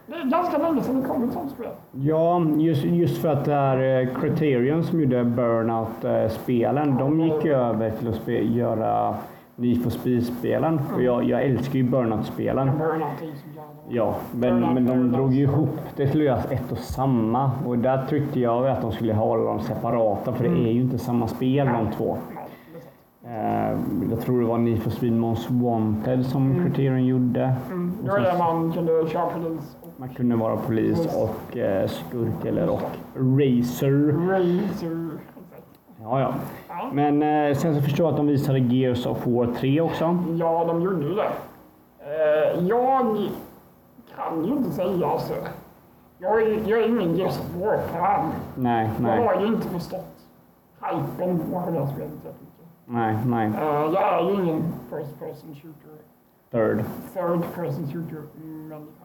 [0.07, 1.67] Det är ganska länge sedan det kom ett sånt spel.
[1.93, 7.55] Ja, just, just för att det här eh, Criterion som gjorde Burnout-spelen, de gick ju
[7.55, 9.15] över till att göra
[9.57, 10.81] Need for Speed-spelen.
[10.95, 12.71] Och jag, jag älskar ju Burnout-spelen.
[12.79, 16.73] Burnout är så Ja, men, men de drog ju ihop det till att göra ett
[16.73, 17.51] och samma.
[17.67, 20.99] Och där tyckte jag att de skulle hålla dem separata för det är ju inte
[20.99, 22.19] samma spel de två.
[23.27, 23.79] Eh,
[24.11, 27.55] jag tror det var Need for Speed Most Wanted som Criterion gjorde.
[27.71, 27.93] Mm.
[28.03, 32.69] Det var det man kunde köra polis Man kunde vara polis och eh, skurk eller
[32.69, 32.81] och
[33.15, 34.29] racer.
[34.29, 35.11] racer.
[36.03, 36.35] Ja, ja.
[36.69, 36.91] Ja.
[36.93, 40.19] Men eh, sen så förstår jag att de visade Gears of War 3 också.
[40.39, 41.31] Ja, de gjorde ju det.
[42.01, 43.17] Eh, jag
[44.17, 45.35] kan ju inte säga alltså.
[46.19, 48.31] Jag är, jag är ingen Gears of War-fan.
[48.57, 50.11] Nej, Jag nej, har ju inte förstått
[50.81, 52.67] hypen på det här spelet jag tycker.
[52.87, 53.47] nej, nej.
[53.49, 55.95] Eh, jag är ju ingen first person shooter,
[56.51, 56.85] Third.
[57.15, 58.23] third person shooter
[58.69, 59.04] människa.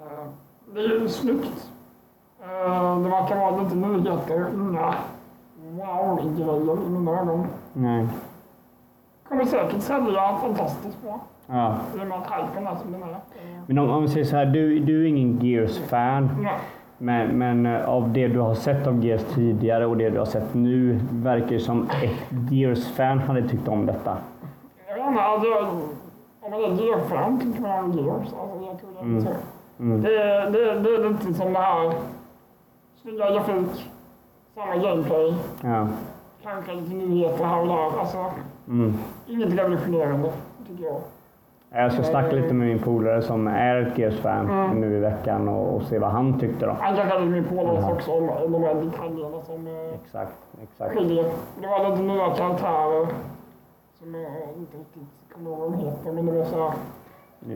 [0.00, 0.26] Eh,
[0.74, 1.70] det är ju snyggt.
[2.42, 4.94] Eh, det verkar vara lite nyheter, inga
[5.60, 7.46] wow-grejer i mina ögon.
[7.72, 8.06] Nej.
[9.28, 11.20] Kommer säkert sälja fantastiskt bra.
[11.46, 11.76] Ja.
[11.98, 13.16] I och med att hypen är som den är.
[13.66, 16.30] Men om, om vi säger så här, du, du är ingen Gears-fan.
[16.42, 16.58] Nej.
[16.98, 20.24] Men, men eh, av det du har sett av Gears tidigare och det du har
[20.26, 24.16] sett nu verkar det som ett Gears-fan hade tyckt om detta.
[24.88, 25.48] Jag vet inte, alltså,
[26.40, 28.08] om man är Gear-fan tycker man om Gears.
[28.40, 29.22] Alltså, jag tror det är Mm.
[29.22, 29.28] så.
[29.80, 30.02] Mm.
[30.02, 30.10] Det,
[30.50, 31.92] det, det är lite som det här
[33.02, 33.90] snygga grafik,
[34.54, 35.88] samma gameplay, Ja.
[36.42, 38.00] kanske lite nyheter här och där.
[38.00, 38.24] Alltså,
[38.68, 38.94] Mm.
[39.26, 40.32] inget revolutionerande,
[40.68, 41.00] tycker jag.
[41.70, 44.80] Jag ska snacka lite med min polare som är ett Gears-fan Mm.
[44.80, 46.72] nu i veckan och, och se vad han tyckte då.
[46.80, 47.92] Han kanske hade min påläst Jaha.
[47.92, 50.32] också om de här detaljerna som eh, Exakt,
[50.62, 50.94] exakt.
[50.96, 51.24] skiljer.
[51.60, 53.06] Det var lite nya karaktärer
[53.98, 55.02] som jag inte riktigt
[55.34, 56.72] kommer ihåg vad de heter, men det är så här,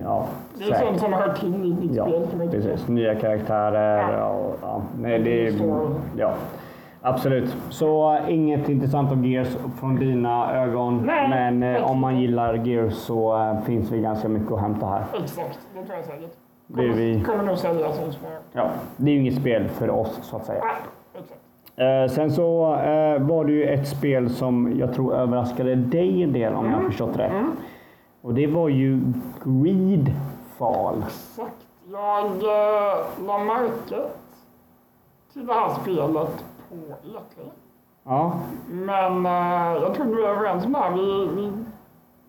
[0.02, 0.26] Ja,
[0.58, 2.88] det är sånt som hör till i ditt Ja, spel kan precis.
[2.88, 5.52] Nya karaktärer och ja, nej, det är,
[6.16, 6.34] ja.
[7.02, 7.56] Absolut.
[7.70, 11.02] Så inget intressant om Gears från dina ögon.
[11.06, 14.60] Nej, men eh, faktiskt om man gillar Gears så äh, finns det ganska mycket att
[14.60, 15.04] hämta här.
[15.22, 16.36] Exakt, det tror jag säkert.
[16.66, 17.24] Det är vi.
[17.24, 18.30] Kommer nog sälja som spel.
[18.52, 20.64] Ja, det är ju inget spel för oss så att säga.
[20.64, 21.40] Nej, exakt.
[22.10, 26.32] Eh, sen så eh, var det ju ett spel som jag tror överraskade dig en
[26.32, 27.32] del om jag har förstått rätt.
[27.32, 27.52] Mm.
[28.28, 29.00] Och det var ju
[29.44, 31.02] Greedfall.
[31.06, 31.54] Exakt.
[31.92, 34.02] Jag eh, la märke
[35.32, 37.48] till det här spelet på E3.
[38.04, 38.32] Ja,
[38.70, 40.90] Men eh, jag tror vi är överens det här.
[40.92, 41.52] Vi, vi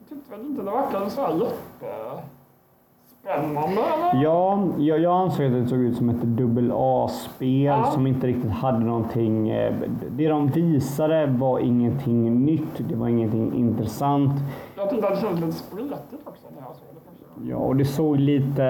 [0.10, 4.24] tyckte väl inte det verkade så här jättespännande eller?
[4.24, 7.92] Ja, jag, jag ansåg att det såg ut som ett dubbel A-spel Ja.
[7.92, 9.50] som inte riktigt hade någonting.
[9.50, 9.74] eh,
[10.12, 14.32] Det de visade var ingenting nytt, det var ingenting intressant.
[14.80, 17.50] Jag tyckte att det kändes lite spretigt också när jag såg det första.
[17.50, 18.64] Ja, och det såg lite...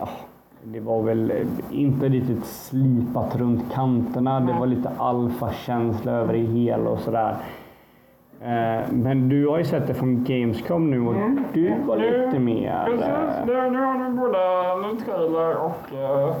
[0.00, 0.08] ja,
[0.64, 1.36] Det var väl eh,
[1.70, 4.40] inte riktigt slipat runt kanterna.
[4.40, 4.58] Det Nej.
[4.58, 7.36] var lite alfa-känsla över det hela och sådär.
[8.40, 11.44] Eh, Men du har ju sett det från Gamescom nu och Mm.
[11.52, 12.84] du var Nu- lite mer...
[12.86, 16.34] Precis, eh, nu, nu har du både en trailer och eh,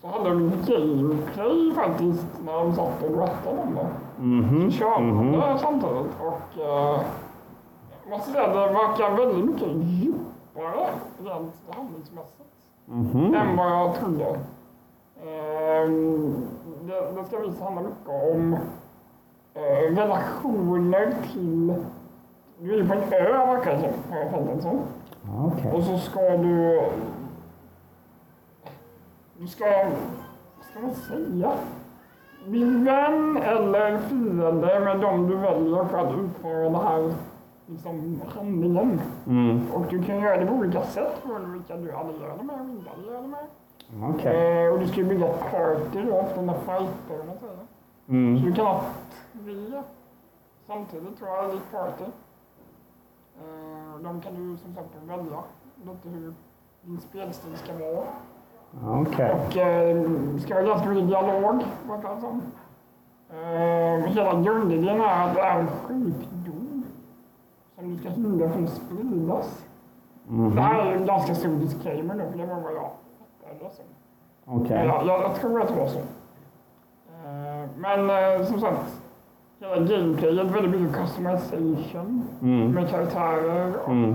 [0.00, 3.86] så hade de gameplay faktiskt när de satt och berättade om det.
[4.24, 5.32] mhm, Så körde de mhm.
[5.32, 7.00] det samtidigt och eh,
[8.10, 10.88] att det verkar väldigt mycket djupare
[11.24, 12.38] rent handlingsmässigt
[12.86, 13.34] Mhm.
[13.34, 14.38] än vad jag trodde.
[15.26, 16.34] Ehm,
[16.82, 18.56] det, det ska visst handla mycket om
[19.54, 21.74] eh, relationer till...
[22.58, 23.92] Du är ju på en ö verkar det
[24.62, 24.80] som,
[25.62, 25.72] det.
[25.72, 26.82] Och så ska du...
[29.38, 29.64] Du ska...
[29.64, 31.52] Vad ska man säga?
[32.46, 37.14] Bli vän eller fiende med dem du väljer för att utföra den här
[37.66, 39.00] liksom, handlingen.
[39.26, 39.72] Mm.
[39.72, 42.90] Och du kan göra det på olika sätt beroende vilka du allierade med och inte
[42.90, 43.46] allierade med.
[44.14, 44.64] Okej.
[44.66, 47.36] Eh, och du ska ju bygga party då, efter dina fighter säger.
[47.36, 48.42] Så Mm.
[48.42, 48.80] du kan ha
[49.44, 49.82] tre
[50.66, 52.04] samtidigt tror jag i ditt party.
[53.40, 55.38] Eh, de kan du som sagt välja
[55.84, 56.34] lite hur
[56.82, 58.04] din spelstil ska vara.
[59.00, 59.32] Okej.
[59.32, 60.06] Och eh,
[60.38, 62.42] ska vara ganska mycket dialog, verkar det som.
[63.30, 66.41] Eh, hela grundidén är att det är en sjukdom
[67.82, 69.64] som hindra från att spridas.
[70.28, 70.54] Mhm.
[70.54, 72.90] Det här är ju en ganska stor disclaimer nu, för det var vad jag
[73.40, 73.84] fattade det som.
[74.44, 74.86] Okej.
[74.86, 75.98] Ja, jag, jag tror att det var så.
[75.98, 79.02] Eh, men eh, som sagt,
[79.60, 82.70] hela gameplayet, väldigt mycket customization Mm.
[82.72, 84.14] med karaktärer och Mm.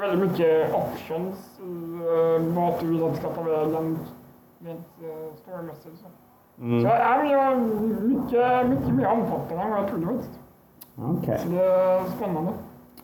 [0.00, 3.98] väldigt mycket options i uh, vart du vill att det ska ta vägen
[4.58, 4.86] rent
[5.36, 5.96] storymässigt.
[5.98, 6.08] Så, så
[6.62, 6.84] Mm.
[6.84, 7.58] ja, men jag,
[8.02, 10.38] mycket, mycket mer omfattande än vad jag trodde faktiskt.
[10.96, 11.38] Okej.
[11.38, 12.50] Så det är spännande.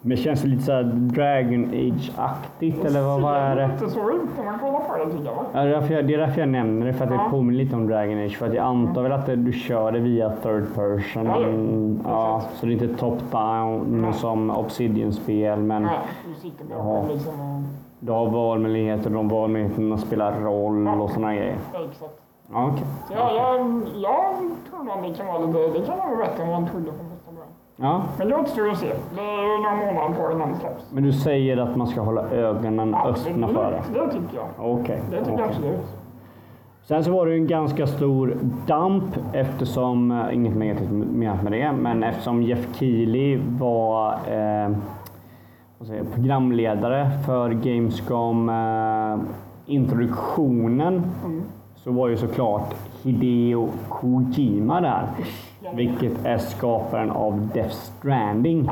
[0.01, 3.65] Men känns det lite såhär Dragon Age-aktigt eller vad, vad är det?
[3.65, 5.45] inte så ut när man kollar på det tycker jag.
[5.53, 7.29] Ja, det, är därför jag, det är därför jag nämner det, för att det Ja.
[7.31, 8.37] påminner lite om Dragon Age.
[8.39, 11.27] För att jag antar väl att det, du kör det via third person.
[11.27, 11.49] Ja, ja.
[12.05, 14.13] Ja, så det är inte top-down Nej.
[14.13, 15.59] som Obsidian-spel.
[15.59, 15.99] Men Nej,
[16.29, 16.83] du sitter Jaha.
[16.85, 17.63] bakom liksom och...
[18.01, 21.57] du har valmöjligheter, de valmöjligheterna spelar roll och såna grejer.
[21.73, 22.21] Ja, exakt.
[22.53, 22.75] Ja.
[23.09, 23.61] Så jag, jag,
[23.97, 24.35] jag
[24.71, 26.85] tror nog att det kan vara lite, det kan vara bättre än vad man trodde
[26.91, 27.08] början.
[27.81, 28.87] Ja, Men det återstår att se.
[29.15, 30.85] Det är ju några månader kvar innan det släpps.
[30.93, 34.01] men du säger att man ska hålla ögonen öppna för det?
[34.01, 34.71] Det tycker jag.
[34.73, 35.03] Okej.
[35.11, 35.47] Det tycker jag okej.
[35.49, 35.87] absolut.
[36.83, 38.37] Sen så var det ju en ganska stor
[38.67, 44.71] damp eftersom, eh, inget negativt menat med det, men eftersom Jeff Keely var eh,
[45.87, 49.19] säger, jag, programledare för Gamescom eh,
[49.75, 51.43] introduktionen Mm.
[51.77, 55.03] så var ju såklart Hideo Kojima där.
[55.75, 58.71] Vilket är skaparen av Death Stranding.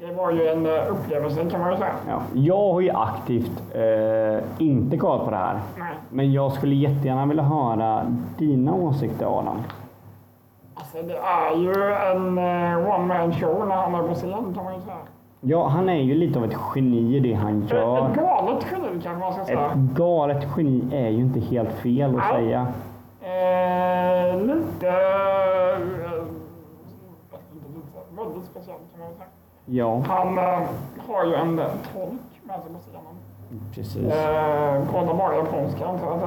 [0.00, 1.92] Det var ju en eh, upplevelse kan man ju säga.
[2.08, 5.60] Ja, jag har ju aktivt eh, inte kollat på det här.
[5.78, 5.88] Nej.
[6.10, 8.06] Men jag skulle jättegärna vilja höra
[8.38, 9.58] dina åsikter Adam.
[10.74, 14.64] Alltså det är ju en uh, one man show när han är på scen kan
[14.64, 14.96] man ju säga.
[15.40, 18.08] Ja, han är ju lite av ett geni i det han Ett, gör.
[18.10, 19.66] ett galet geni kanske man ska säga.
[19.66, 22.32] Ett galet geni är ju inte helt fel att Nej.
[22.32, 22.66] säga.
[23.42, 24.88] Eh, lite...
[24.88, 26.24] Eh,
[28.16, 29.28] väldigt speciellt kan man ju säga.
[29.66, 30.60] Ja, Han eh,
[31.08, 31.56] har ju en
[31.92, 32.12] tolk
[32.44, 33.16] med sig på scenen.
[33.74, 34.12] precis.
[34.12, 36.20] Eh, pratar bara japanska antar jag att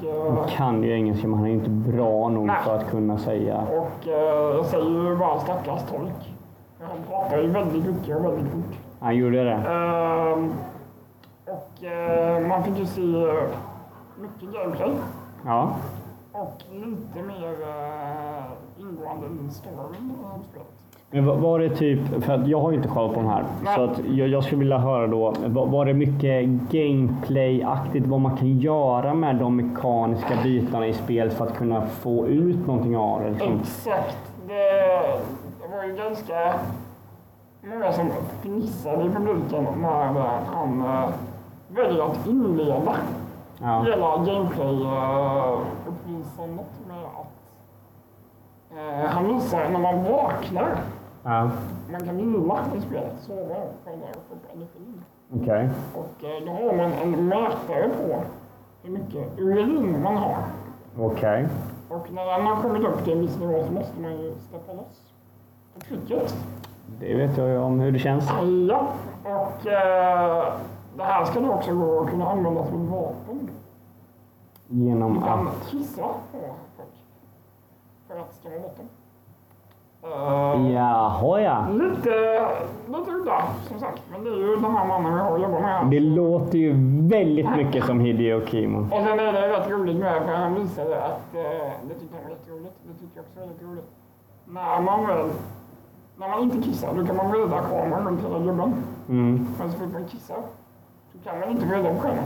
[0.00, 0.18] det är.
[0.22, 2.56] Och, eh, Han kan ju engelska men han är inte bra nog Nej.
[2.64, 3.60] för att kunna säga.
[3.60, 6.34] och eh, jag säger ju bara stackars tolk.
[6.80, 8.74] Han pratar ju väldigt mycket och väldigt fort.
[9.00, 9.52] Han gjorde det.
[9.52, 10.52] Ehm,
[11.46, 13.34] och eh, man fick ju se eh,
[14.20, 14.92] mycket gameplay
[15.46, 15.70] Ja.
[16.40, 18.44] Och lite mer eh,
[18.78, 20.66] ingående i storyn i spelet.
[21.10, 23.74] Men var, det typ, för jag har ju inte kollat på den här, Nej.
[23.74, 28.58] så att jag, jag skulle vilja höra då, var, det mycket gameplay-aktigt vad man kan
[28.58, 33.30] göra med de mekaniska bitarna i spelet för att kunna få ut någonting av det?
[33.30, 33.60] Liksom?
[33.60, 34.18] Exakt.
[34.48, 35.20] Det,
[35.76, 36.54] var ju ganska
[37.62, 38.10] många som
[38.42, 41.10] fnissade i publiken när eh, han uh,
[41.68, 42.96] väljer att inleda
[43.62, 43.82] Ja.
[43.82, 44.16] hela
[46.36, 47.26] gameplay-uppvisandet med att
[49.04, 50.80] eh, han visar när man vaknar
[51.24, 51.50] ja.
[51.90, 55.02] Man kan vila i spelet, sova för att få upp energin.
[55.34, 55.70] Okej.
[55.94, 58.22] Och eh, då har man en mätare på
[58.82, 60.36] hur mycket urin man har.
[60.98, 61.48] Okej.
[61.88, 64.72] Och när den har kommit upp till en viss nivå så måste man ju släppa
[64.72, 65.12] loss
[65.74, 66.34] på trycket.
[67.00, 68.30] Det vet jag ju om hur det känns.
[68.68, 68.88] Ja,
[69.24, 70.52] och eh,
[70.96, 73.50] det här ska då också gå att kunna användas som vapen.
[74.70, 75.70] Genom kan att...
[75.70, 76.38] kissa på
[76.76, 76.94] folk
[78.08, 78.86] för att skrämma bort dem.
[80.02, 81.66] Eh, Jaha ja.
[81.72, 82.46] Lite,
[82.86, 85.60] lite udda som sagt, men det är ju den här mannen vi har att jobba
[85.60, 85.84] med här.
[85.84, 86.72] Det låter ju
[87.08, 88.78] väldigt mycket som Hideo Kimo.
[88.80, 91.40] Och sen är det rätt roligt med för han visade att eh,
[91.88, 92.74] det tyckte han var jätteroligt.
[92.82, 93.90] Det tycker jag också är väldigt roligt.
[94.44, 95.28] När man väl,
[96.16, 98.74] när man inte kissar då kan man vrida kameran runt hela gubben.
[99.08, 99.46] Mm.
[99.58, 100.36] Men så fort man kissar
[101.12, 102.24] så kan man inte vrida på skärmen.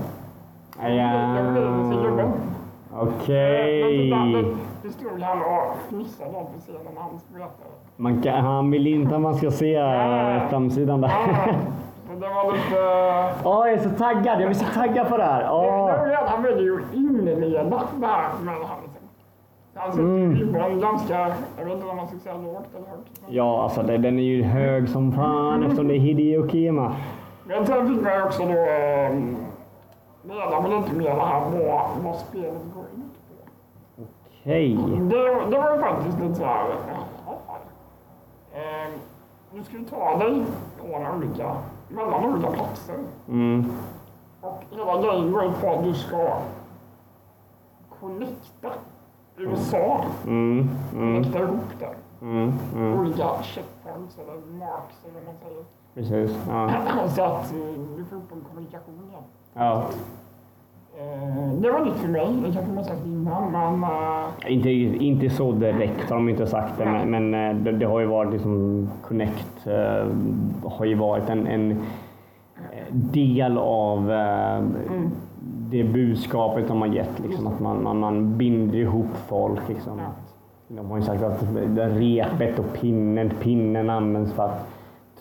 [0.80, 0.88] Ja.
[0.88, 2.32] Jag vrider till gubben.
[2.94, 4.10] Okej.
[4.10, 4.44] Det,
[4.82, 7.70] det stod han och fnissade på scenen när han berättade.
[7.96, 11.08] Man kan, han vill inte att man ska se eh, framsidan där.
[12.08, 13.48] Så det var lite...
[13.48, 14.40] Åh, jag är så taggad.
[14.40, 15.42] Jag är så taggad på det här.
[16.22, 17.94] Att han ville ju inleda det här
[18.44, 19.02] med liksom.
[19.74, 20.80] Han sätter Mm.
[20.80, 21.18] ganska,
[21.58, 23.20] jag vet inte om man ska säga lågt eller högt.
[23.28, 26.92] Ja, alltså det, den är ju hög som fan eftersom det är Hideo Kima.
[27.44, 28.52] Men sen fick man också då
[29.12, 29.36] um,
[30.24, 34.02] reda på lite mer det här vad, vad spelet går ut på.
[34.42, 34.76] Okej.
[35.00, 36.70] Det, det var faktiskt lite så här.
[38.52, 38.92] Eh,
[39.54, 40.44] du ska ju ta dig
[40.82, 41.56] mellan olika,
[41.88, 42.98] mellan olika platser.
[43.28, 43.72] Mm.
[44.40, 46.38] Och hela grejen går ut på att du ska
[48.00, 48.72] connecta
[49.36, 50.04] USA.
[50.26, 50.68] Mm.
[50.92, 51.22] Mm.
[51.22, 51.94] Connecta ihop det.
[52.22, 52.52] Mm.
[52.74, 53.00] Mm.
[53.00, 55.64] Olika checkpoints eller marks eller vad man säger.
[55.94, 56.36] Precis.
[56.48, 57.08] Ja.
[57.08, 57.58] Så att eh,
[57.96, 59.22] du får upp en kommunikation igen.
[59.54, 59.84] Ja.
[60.98, 64.70] Eh, Det var nytt för mig, det kanske man sagt innan, men eh, Inte,
[65.04, 68.06] inte så direkt har de inte sagt det, men, men eh, det, det har ju
[68.06, 69.66] varit liksom Connect
[70.64, 71.82] har ju varit en, en
[72.90, 74.62] del av eh,
[75.70, 77.18] det budskapet de har gett.
[77.26, 79.68] Liksom, att man, man, man binder ihop folk.
[79.68, 79.98] Liksom.
[79.98, 80.04] Ja.
[80.68, 81.42] De har ju sagt att
[81.76, 84.68] repet och pinnen, pinnen används för att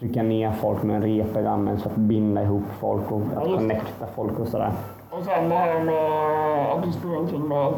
[0.02, 4.40] trycka ner folk, men repet används för att binda ihop folk och att connecta folk
[4.40, 4.72] och sådär.
[5.12, 7.76] och sen det här med att du spelar omkring med ett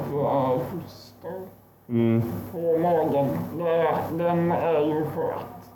[0.71, 1.31] foster
[1.89, 2.21] Mm.
[2.51, 3.27] på magen.
[3.57, 5.69] Det, den är ju för att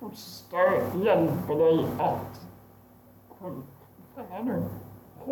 [0.00, 0.70] foster
[1.04, 2.40] hjälper dig att
[3.40, 3.62] håll-
[4.16, 4.62] vad är det?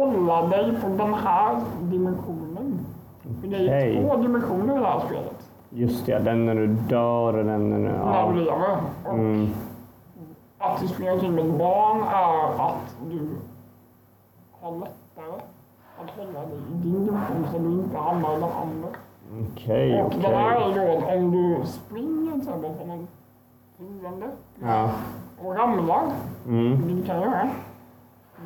[0.00, 2.78] hålla dig på den här dimensionen.
[3.40, 5.36] För det är ju två dimensioner i det här spelet.
[5.76, 7.82] Just det, den när du dör och den när du...
[7.84, 8.30] När Ja.
[8.34, 8.76] du lever.
[9.04, 9.48] Och Mm.
[10.58, 13.28] Att du springer omkring med ett barn är att du
[14.60, 15.40] har lättare
[16.00, 18.88] att hålla dig i din dimension så du inte hamnar i den andra.
[19.52, 20.20] Okej, och okej.
[20.22, 23.06] det här är då att om du springer till exempel från en
[23.78, 24.26] fiende
[24.62, 24.90] Ja.
[25.44, 26.02] och ramlar,
[26.46, 26.70] Mm.
[26.86, 27.48] vilket du kan göra,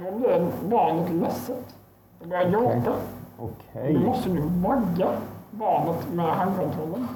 [0.05, 1.77] då blir barnet ledset.
[2.21, 2.93] Det börjar gråta.
[3.39, 3.95] Okej.
[3.95, 5.09] Då måste du vagga
[5.61, 7.09] barnet med handkontrollen,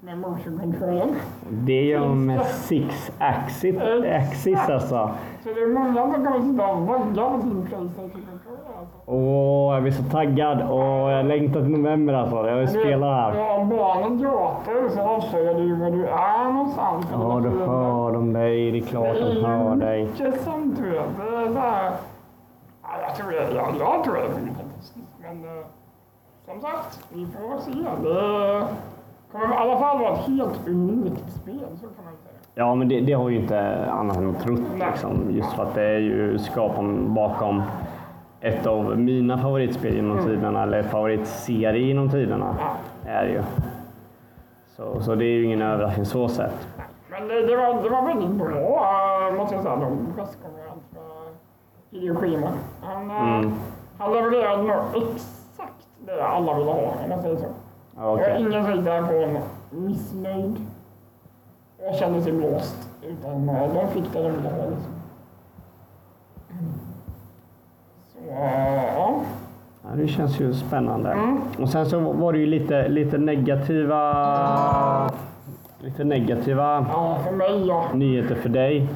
[0.00, 1.08] med motionkontrollen.
[1.50, 5.10] Det de med six axis, axis alltså.
[5.42, 8.96] Så det är många som kommer sitta och vagga med sin Playstation-kontroll alltså.
[9.06, 10.62] Åh, jag blir så taggad.
[10.70, 12.48] Åh, jag längtar till november alltså.
[12.48, 13.34] Jag vill spela här.
[13.34, 17.06] Ja, om barnet gråter så avslöjar du var du är någonstans.
[17.12, 18.70] Ja, då hör de dig.
[18.70, 20.02] Det är klart de hör dig.
[20.04, 21.16] mycket sånt du vet.
[21.16, 21.92] Det är så här...
[22.82, 24.28] Ja, jag tror det, ja, jag tror det.
[25.22, 25.64] Men eh,
[26.46, 27.70] som sagt, vi får se.
[28.02, 28.66] Det
[29.32, 32.34] kommer i alla fall vara ett helt unikt spel, så kan man säga.
[32.54, 35.30] Ja, men det, det har ju inte annat än trott liksom.
[35.30, 37.62] Just för att det är ju skaparen bakom
[38.40, 42.56] ett av mina favoritspel genom tiderna, eller favoritserie genom tiderna.
[42.58, 43.10] Ja.
[43.10, 43.42] Är det ju.
[44.76, 46.68] Så, så det är ju ingen överraskning så sett.
[47.10, 48.86] Men det, det, var, det var väldigt bra,
[49.28, 51.30] äh, måste jag säga, de presskonferens för
[51.90, 52.48] Hideo Kojima.
[52.82, 53.52] Han, äh, Mm.
[53.98, 55.39] han levererade exakt det
[56.22, 57.44] alla ville ha, om man säger så.
[57.96, 58.36] Ja, Det var Okej.
[58.40, 59.38] ingen gick därifrån
[59.70, 60.56] missnöjd
[61.78, 62.88] och kände sig blåst.
[63.02, 64.56] Utan äh, de fick det de ville ha.
[64.56, 64.92] Liksom.
[68.12, 69.20] Så, äh, ja.
[69.82, 71.10] Ja, det känns ju spännande.
[71.10, 71.40] Mm.
[71.58, 74.00] Och sen så var det ju lite, lite negativa
[75.82, 77.84] lite negativa ja, för mig ja.
[77.94, 78.88] nyheter för dig.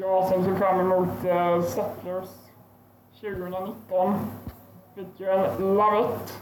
[0.00, 2.28] Jag som såg fram emot uh, Settlers
[3.20, 4.14] 2019
[4.94, 6.40] fick ju en lavett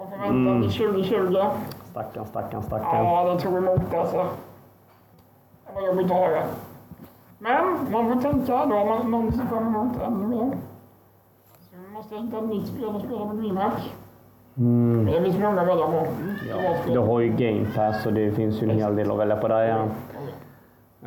[0.00, 0.62] och förväntan Mm.
[0.62, 1.36] till 2020.
[1.90, 3.04] Stackarn, stackarn, stackarn.
[3.06, 4.26] Ja, det tog emot alltså.
[5.66, 6.42] Det var jobbigt att höra.
[7.38, 10.50] Men man får tänka, då man någon som fram emot ännu mer.
[11.60, 13.94] Så vi måste hitta ett nytt spel att spela på DreamHack.
[14.56, 15.06] Mm.
[15.06, 16.06] Det finns många att välja på.
[16.48, 19.36] Ja, du har ju Game Pass och det finns ju en hel del att välja
[19.36, 19.68] på där.
[19.68, 19.84] Ja.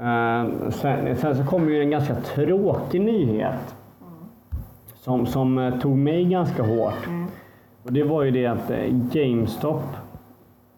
[0.01, 3.75] Eh, sen, sen så kom ju en ganska tråkig nyhet.
[4.95, 7.07] Som, som eh, tog mig ganska hårt.
[7.83, 9.83] Och det var ju det att eh, GameStop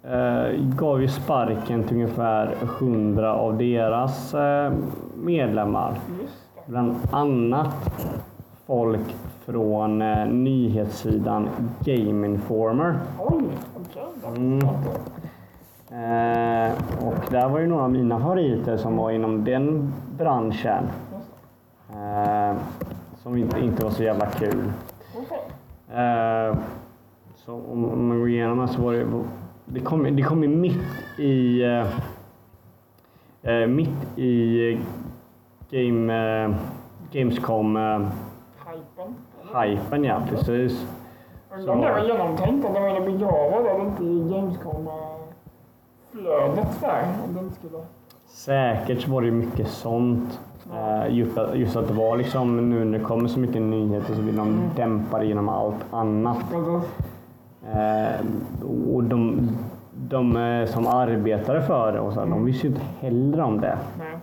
[0.04, 4.74] eh, gav ju sparken till ungefär 100 av deras eh,
[5.16, 6.00] medlemmar.
[6.66, 7.76] Bland annat
[8.68, 9.16] folk
[9.46, 10.00] från
[10.44, 12.96] nyhetssidan Game Informer.
[14.36, 14.60] Mm.
[17.02, 20.84] Och där var ju några av mina favoriter som var inom den branschen.
[23.24, 24.72] Som inte, inte var så jävla kul.
[27.46, 29.06] Eh, så om, om man går igenom här så var det...
[29.66, 31.64] Det kom, det kom ju mitt i...
[31.64, 31.88] Eh,
[33.44, 34.80] eh, mitt i
[35.70, 36.52] game, eh,
[37.12, 38.00] Gamescom eh,
[38.66, 39.16] Hypen.
[39.54, 40.88] hypen ja, precis.
[41.58, 47.04] Undrar om det var genomtänkt, att de ville begrava det inte i Gamescom-flödet där.
[47.28, 47.78] Om den skulle...
[48.28, 50.40] Säkert så var det mycket sånt.
[50.74, 54.16] Eh, just, att, just att det var liksom nu när det kommer så mycket nyheter
[54.16, 56.38] så vill de dämpa det genom allt annat.
[57.74, 58.26] Eh,
[58.96, 59.50] och de,
[59.94, 63.78] de eh, som arbetade för det och så, de visste ju inte heller om det.
[64.00, 64.18] Nej.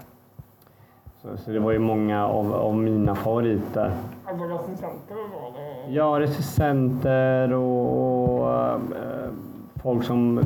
[1.22, 3.90] Så, så det var ju många av, av mina favoriter.
[4.24, 5.53] Alltså recensenter var
[5.86, 5.93] det.
[5.93, 8.78] Ja, recensenter och, och eh,
[9.82, 10.40] folk som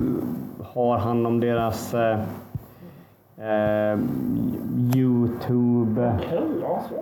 [0.72, 2.18] har hand om deras eh,
[3.38, 3.98] eh,
[4.94, 6.94] Youtube-del alltså.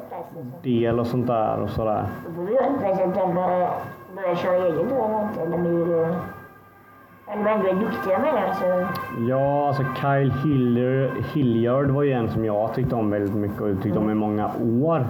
[1.01, 2.07] och sånt där och sådär.
[2.39, 3.35] Vi hoppas att de
[4.15, 5.05] börjar köra eget då
[5.43, 6.19] eller något.
[7.33, 8.87] Eller är duktiga med så.
[9.29, 13.83] Ja, alltså Kyle Hilliard, Hilliard var ju en som jag tyckte om väldigt mycket och
[13.83, 14.51] tyckte om i många
[14.83, 15.07] år.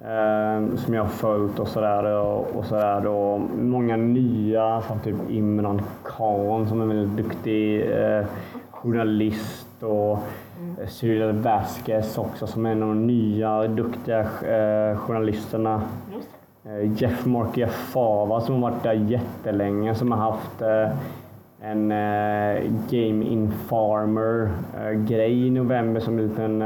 [0.00, 2.04] Eh, som jag har följt och sådär.
[2.04, 7.80] Och, och, sådär och många nya, som typ Imran Khan som är en väldigt duktig
[7.80, 8.26] eh,
[8.70, 9.82] journalist.
[9.82, 10.18] Och
[10.58, 10.88] mm.
[10.88, 15.82] Cyril Vasquez också som är en av de nya duktiga eh, journalisterna.
[16.14, 20.90] Just Eh, Jeff Eh, Fava som har varit där jättelänge som har haft eh,
[21.60, 26.60] en eh, Game In Farmer-grej i november som, liten,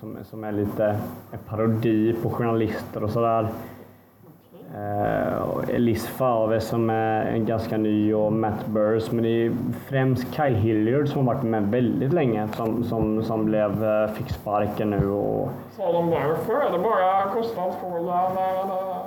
[0.00, 0.84] som, som är lite
[1.32, 3.48] en parodi på journalister och sådär.
[4.74, 9.12] Eh, och Elise Fave som är en ganska ny och Matt Burrs.
[9.12, 9.52] Men det är
[9.86, 14.30] främst Kyle Hilliard som har varit med väldigt länge som, som, som blev, eh, fick
[14.30, 15.08] sparken nu.
[15.10, 16.52] Och, Sa de därför?
[16.52, 18.12] Är det bara kostnadsfråga?
[18.12, 19.02] eller- eller-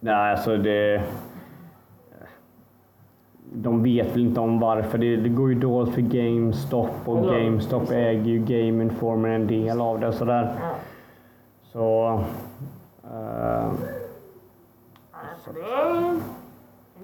[0.00, 1.02] nej, alltså det...
[3.56, 4.98] De vet väl inte om varför.
[4.98, 9.46] Det, det går ju dåligt för GameStop och Ja, GameStop äger ju Game Informer en
[9.46, 10.12] del av det.
[10.12, 10.54] Sådär.
[10.60, 10.70] Ja.
[11.72, 12.20] Så...
[13.12, 13.72] eh,
[15.44, 16.20] Så det är en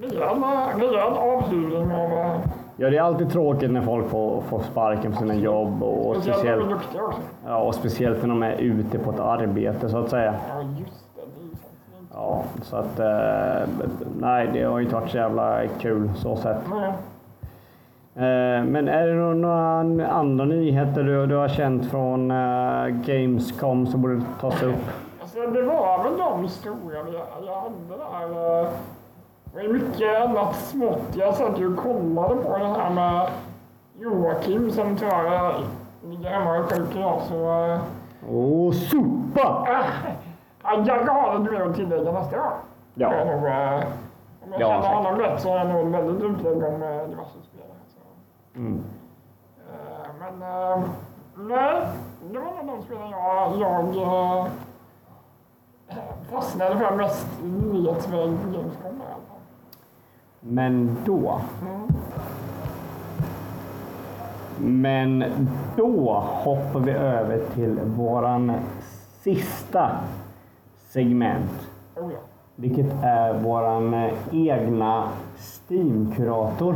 [0.01, 2.11] rejäl- rejäl avhyvling av...
[2.77, 6.69] ja, det är alltid tråkigt när folk får, får sparken på sina jobb och Speciellt
[6.71, 10.35] när speciellt, ja, och speciellt när de är ute på ett arbete så att säga.
[10.49, 11.21] Ja, just det.
[12.15, 12.99] Ja, så att...
[12.99, 13.69] eh,
[14.21, 16.57] nej, det har ju inte varit så jävla kul så sett.
[18.15, 23.87] Eh, Men är det nå- några andra nyheter du, du har känt från eh, Gamescom
[23.87, 24.85] som borde tas upp?
[25.47, 27.15] Det var väl de stora jag,
[27.47, 28.63] jag hade där.
[28.63, 31.17] eh, ju mycket annat smått.
[31.17, 33.29] Jag satt ju och kollade på det här med
[33.99, 35.55] Joakim som tyvärr
[36.05, 37.21] ligger hemma och är sjuk idag.
[37.29, 37.81] Så eh,
[38.31, 39.67] Åh, sopa!
[40.63, 42.47] jag kanske har lite mer att tillägga nästa gång.
[42.95, 43.15] Ja.
[43.15, 43.83] Jag nog, eh,
[44.45, 47.39] om jag Ja, känner honom rätt så är jag nog väldigt utlägg om eh, diverse
[47.43, 47.67] spel.
[47.89, 48.59] Så.
[48.59, 48.85] Mm.
[49.59, 50.83] Eh, Men eh,
[51.37, 51.83] nej,
[52.33, 54.47] det var nog de spelen jag, jag
[56.31, 59.01] fastnade mest i nyhetsväg på Gamescom.
[60.41, 61.41] Men då...
[61.63, 61.93] Mm.
[64.63, 65.25] Men
[65.77, 68.53] då hoppar vi över till våran
[69.23, 69.91] sista
[70.89, 71.69] segment.
[71.97, 72.19] Oh ja.
[72.57, 76.75] Vilket är våran egna Steam-kurator.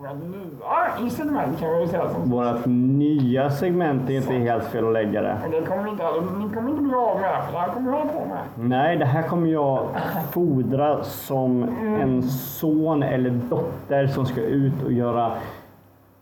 [0.00, 5.22] Nya segment kan vi säga som Vårat nya segment är inte helt fel att lägga
[5.22, 5.36] det.
[5.50, 6.02] Det kommer inte,
[6.38, 8.68] ni kommer inte bli av med, det här kommer hålla på med.
[8.68, 9.88] Nej, det här kommer jag
[10.32, 11.62] fodra som
[12.00, 15.32] en son eller dotter som ska ut och göra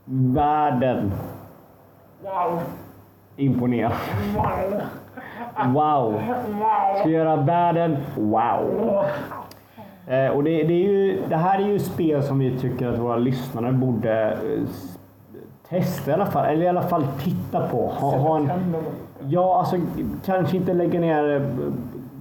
[0.05, 1.13] världen
[2.23, 2.61] Wow,
[3.37, 3.93] imponerad.
[4.37, 4.83] wow,
[5.75, 6.21] Wow!
[7.01, 9.05] Ska göra världen wow!
[10.09, 12.99] Eh, och det, det, är ju, det här är ju spel som vi tycker att
[12.99, 14.69] våra lyssnare borde eh,
[15.69, 16.47] testa i alla fall.
[16.47, 17.87] Eller i alla fall titta på.
[17.87, 18.51] Ha, ha en,
[19.27, 19.77] Ja, alltså
[20.25, 21.43] kanske inte lägga ner, eh,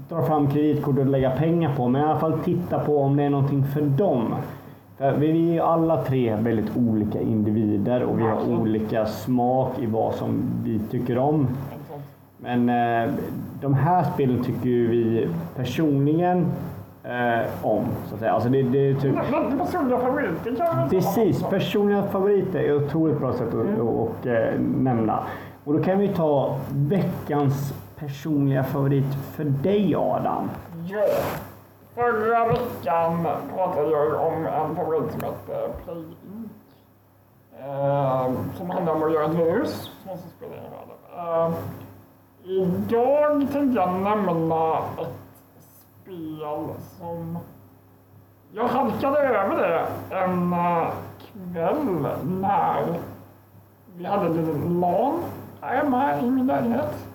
[0.09, 3.23] dra fram kreditkort och lägga pengar på, men i alla fall titta på om det
[3.23, 4.35] är någonting för dem.
[4.97, 9.85] För vi är ju alla tre väldigt olika individer och vi har olika smak i
[9.85, 11.47] vad som vi tycker om.
[12.37, 13.13] Men eh,
[13.61, 16.45] de här spelen tycker ju vi personligen
[17.07, 17.85] eh, om.
[18.07, 18.31] Så att säga.
[18.31, 19.15] Alltså det, det är typ...
[19.31, 24.25] Men personliga favoriter kan Precis, personliga favoriter är ett otroligt bra sätt att, att, att,
[24.25, 25.23] eh, nämna.
[25.63, 30.49] Och då kan vi ta veckans personliga favorit för dig Adam.
[30.87, 31.05] Ja.
[31.95, 36.51] Förra veckan pratade jag om en favorit som heter Play Inc.
[37.59, 40.87] Eh, som handlar om att göra ett virus som ska spela in i.
[41.17, 41.51] Eh,
[42.43, 45.26] idag tänkte jag nämna ett
[46.07, 46.67] spel
[46.99, 47.37] som
[48.51, 50.87] jag halkade över det en eh,
[51.19, 52.99] kväll när
[53.97, 55.23] vi hade en liten LAN
[55.61, 57.07] hemma i min lägenhet.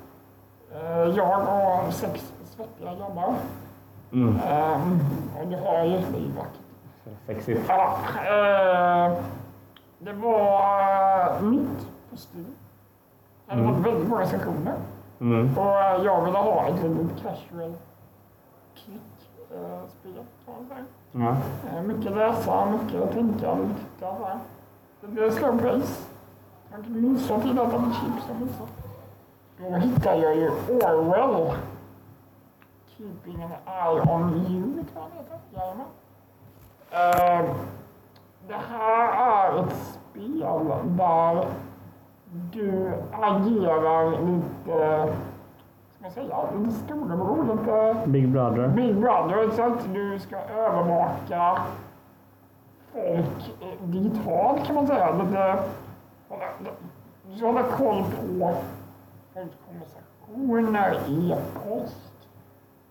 [0.75, 3.35] Eh, jag och sex svettiga grabbar.
[4.13, 4.29] Mm.
[4.29, 5.01] Um,
[5.41, 7.17] och du har ju det är vackert.
[7.27, 7.61] Sexigt.
[7.69, 9.13] Ja, eh,
[9.99, 12.47] det var uh, nytt på Steam.
[13.47, 13.75] Det hade Mm.
[13.75, 14.75] fått väldigt många sektioner.
[15.21, 15.59] Mm.
[15.59, 17.75] Och jag ville ha ett litet casual
[19.53, 20.25] klick-spel.
[20.45, 21.37] kan man säga.
[21.75, 21.83] Ja.
[21.83, 24.17] Mycket läsa, mycket tänka, mycket titta.
[24.17, 24.39] så här.
[25.01, 26.05] Det blev slow pace.
[26.71, 28.65] Man kunde mysa till att på chips och mysa.
[29.59, 31.55] då hittar jag ju Orwell.
[32.97, 35.39] Keeping an eye on you, tror jag den heter.
[35.55, 35.87] Jajamän.
[36.91, 37.55] Ehm,
[38.49, 41.47] det här är ett spel där
[42.53, 45.13] du agerar lite,
[46.03, 46.37] man säga,
[46.71, 48.69] storebror, lite Big Brother.
[48.69, 51.63] Big Brother, så att du ska övervaka
[52.93, 55.13] folk eh, digitalt kan man säga.
[55.13, 55.59] Lite,
[57.31, 58.55] du ska hålla koll på
[59.35, 62.29] folks konversationer, e-post,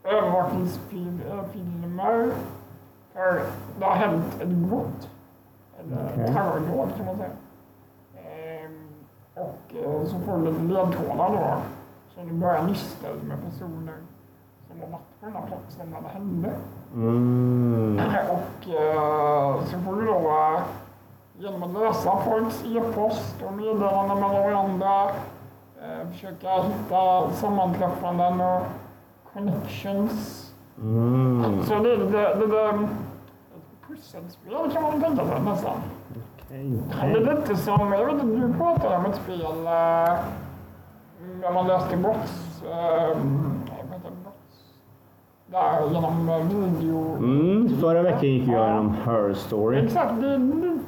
[0.03, 2.31] övervakningsfilmer.
[3.13, 3.41] För
[3.79, 5.09] det har hänt ett brott.
[5.79, 6.33] Eller Okej.
[6.33, 7.29] terrordåd kan man säga.
[8.15, 8.89] Ehm,
[9.35, 11.57] och eh, så får du lite ledtrådar då.
[12.25, 13.95] Börjar nysta ut med personer
[14.67, 16.51] som har varit på den här platsen när det hände.
[16.93, 17.99] Mm.
[18.29, 20.61] Och eh, så får du då eh,
[21.37, 25.09] genom att läsa folks e-post och meddelanden mellan varandra
[25.81, 28.61] eh, försöka hitta sammanträffanden och
[29.33, 30.47] connections.
[30.81, 31.63] Mm.
[31.63, 35.77] Så det lite, lite ett pusselspel kan man tänka sig nästan.
[36.47, 40.19] Okej, Det är lite som, jag vet inte, du pratade om ett spel eh,
[41.41, 42.63] när man läste brotts...
[42.71, 43.17] Eh,
[45.47, 47.15] där genom eh, video...
[47.17, 49.85] Mm, förra veckan gick jag igenom Her Story.
[49.85, 50.81] Exakt, det är lite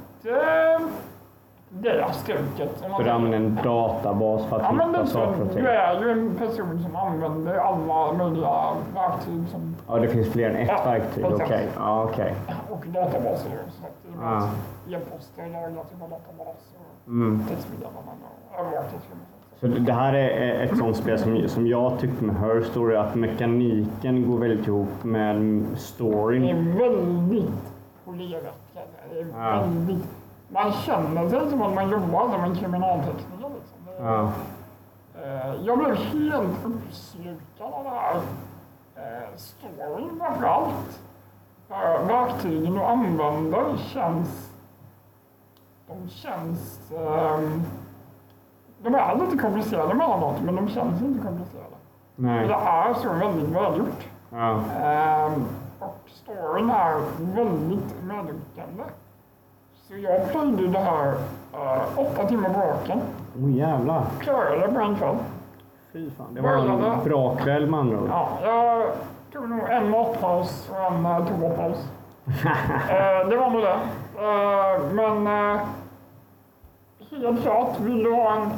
[1.70, 2.84] det stuket.
[2.84, 3.16] om man För säger.
[3.16, 5.64] använda en databas för att Ja, hitta saker och ting.
[5.64, 10.49] du är ju en person som använder alla möjliga verktyg som, Ja, det finns fler
[10.49, 11.26] än ett Ja, verktyg.
[11.26, 11.68] Okej.
[11.78, 12.34] Ja, okej.
[12.70, 13.49] och databaser.
[13.70, 14.49] Så att det är Ja.
[14.88, 14.97] ja.
[14.97, 16.58] e-poster lagras i vår databas
[17.04, 17.43] och Mm.
[17.49, 18.04] textmeddelanden
[18.54, 19.26] och övervakningsfilmer.
[19.64, 22.95] Så det det här är ett sånt spel som, som jag tyckte med Her Story,
[22.95, 26.43] att mekaniken går väldigt ihop med Det storyn.
[26.43, 27.51] är väldigt
[28.05, 28.57] polerat.
[29.14, 29.59] Det är Ja.
[29.61, 30.05] väldigt,
[30.49, 33.49] man känner sig som att man jobbar som en kriminaltekniker.
[33.55, 33.78] Liksom.
[33.97, 34.32] Det Ja.
[35.24, 38.16] Eh, Jag blev helt uppslukad av det här.
[38.95, 40.99] Eh, Storyn framför allt.
[41.68, 44.49] För verktygen du använder känns...
[45.88, 46.91] De känns...
[46.91, 47.64] ehm,
[48.84, 51.75] de är lite komplicerade emellanåt, men de känns inte komplicerade.
[52.15, 52.47] Nej.
[52.47, 54.07] Det är så väldigt välgjort.
[54.29, 54.59] Ja.
[54.81, 55.45] Ehm,
[55.79, 57.01] och storyn är
[57.36, 58.84] väldigt medryckande.
[59.88, 63.01] Så jag plöjde det här uh, åtta timmar på raken.
[63.43, 64.03] Åh jävlar.
[64.19, 65.15] Klarade det på en kväll.
[65.93, 66.34] Fy fan.
[66.34, 68.09] Det var en bra kväll med andra ord.
[68.09, 68.86] Ja, jag
[69.34, 71.88] tog nog en matpaus och en uh, toapaus.
[72.89, 73.79] eh, det var nog det.
[74.17, 75.61] Eh, men eh,
[77.11, 78.51] helt klart, vill du ha en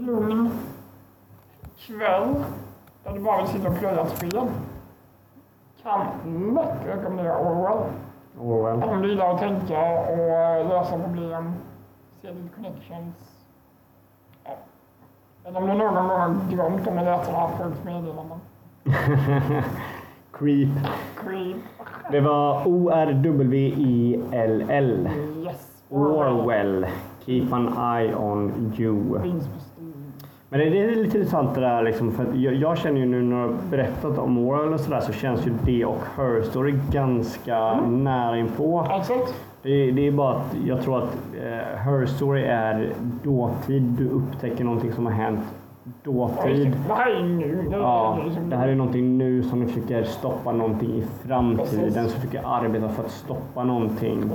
[0.00, 0.50] lugn
[1.78, 2.34] kväll
[3.04, 4.48] där du bara vill sitta och plöja spel
[5.86, 6.06] kan
[6.54, 7.84] lätt rekommendera Orwell.
[8.40, 8.82] Orwell.
[8.82, 11.52] Om du gillar att tänka och eh, lösa problem,
[12.22, 13.14] se lite connections.
[14.44, 14.50] Ja.
[15.44, 18.40] Eller om du någon gång har drömt om att läsa det här folks meddelanden.
[20.32, 20.68] Creep.
[21.16, 21.56] Creep.
[22.10, 23.90] Det var O-R-W-I-L-L.
[25.44, 25.84] Yes.
[25.88, 26.86] Orwell.
[27.26, 29.20] Keep an eye on you.
[30.48, 33.36] Men det är lite intressant det där liksom, för jag, jag känner ju nu när
[33.36, 37.80] du har berättat om Orwell och sådär så känns ju det och Her Story ganska
[37.80, 38.86] nära inpå.
[39.00, 39.34] Exakt.
[39.62, 42.92] Det, det är bara att jag tror att eh, Her Story är
[43.22, 43.82] dåtid.
[43.82, 45.40] Du upptäcker någonting som har hänt
[46.02, 46.72] dåtid.
[47.72, 48.18] Ja,
[48.50, 51.66] det här är någonting nu som ni försöker stoppa någonting i framtiden.
[51.66, 51.94] Precis.
[51.94, 54.30] Som försöker arbeta för att stoppa någonting.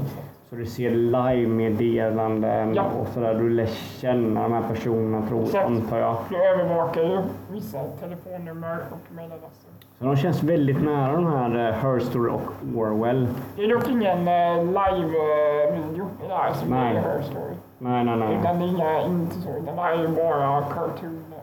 [0.51, 2.83] Så du ser live-meddelanden Ja.
[2.99, 3.33] och sådär.
[3.33, 5.65] Du lär känna de här personerna tror, Exakt.
[5.65, 6.17] antar jag.
[6.29, 7.19] Du övervakar ju
[7.51, 9.69] vissa telefonnummer och mejladresser.
[9.99, 12.41] Så de känns väldigt nära de här eh, Her Story och
[12.75, 13.27] Orwell.
[13.55, 16.95] Det är dock ingen eh, live-video i det här som Nej.
[16.97, 17.53] är Her Story.
[17.77, 18.37] Nej, nej, nej.
[18.39, 21.37] Utan det är inga, inte så, utan det här är ju bara cartoon, eh,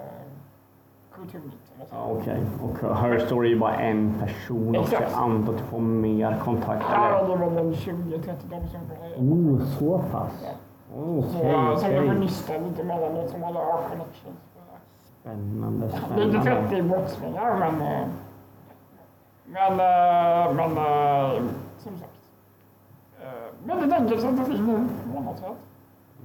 [1.93, 2.41] Okej.
[2.63, 6.85] Och Her Story är bara en person och jag antar att du får mer kontakt.
[6.91, 9.15] Ja, det är väl en 20-30 personer.
[9.17, 10.31] Oh, så pass?
[10.45, 10.51] Ja.
[10.97, 12.21] Okej, Så eh, som jag får okej.
[12.21, 14.39] nysta lite emellanåt som alla har connections.
[14.71, 14.79] här.
[15.21, 16.69] Spännande, Lite spännande.
[16.71, 17.81] 30 brottslingar men...
[17.83, 18.09] eh,
[19.47, 21.43] Men, eh, men eh,
[21.79, 22.11] som sagt.
[23.65, 25.57] Väldigt enkelt att sätta sig in i sätt.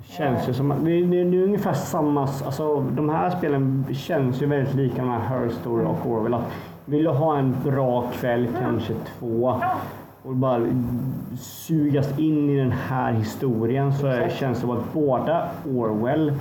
[0.05, 4.45] Känns ju som det, det, det är ungefär samma, alltså de här spelen känns ju
[4.45, 6.33] väldigt lika de här Her Story och Orwell.
[6.33, 6.51] Att
[6.85, 9.61] vill du ha en bra kväll, kanske två,
[10.23, 10.61] och bara
[11.39, 14.39] sugas in i den här historien så är, Exakt.
[14.39, 16.33] känns det som att båda Orwell,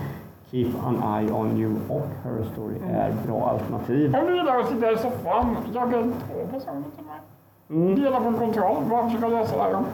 [0.51, 4.17] Keep an Eye on You och Her Story är bra alternativ.
[4.17, 7.21] Om du gillar att sitta i soffan, jaga två personer till mig.
[7.71, 8.01] Mm.
[8.01, 9.85] Dela på kontroll, bara försöka lösa det här.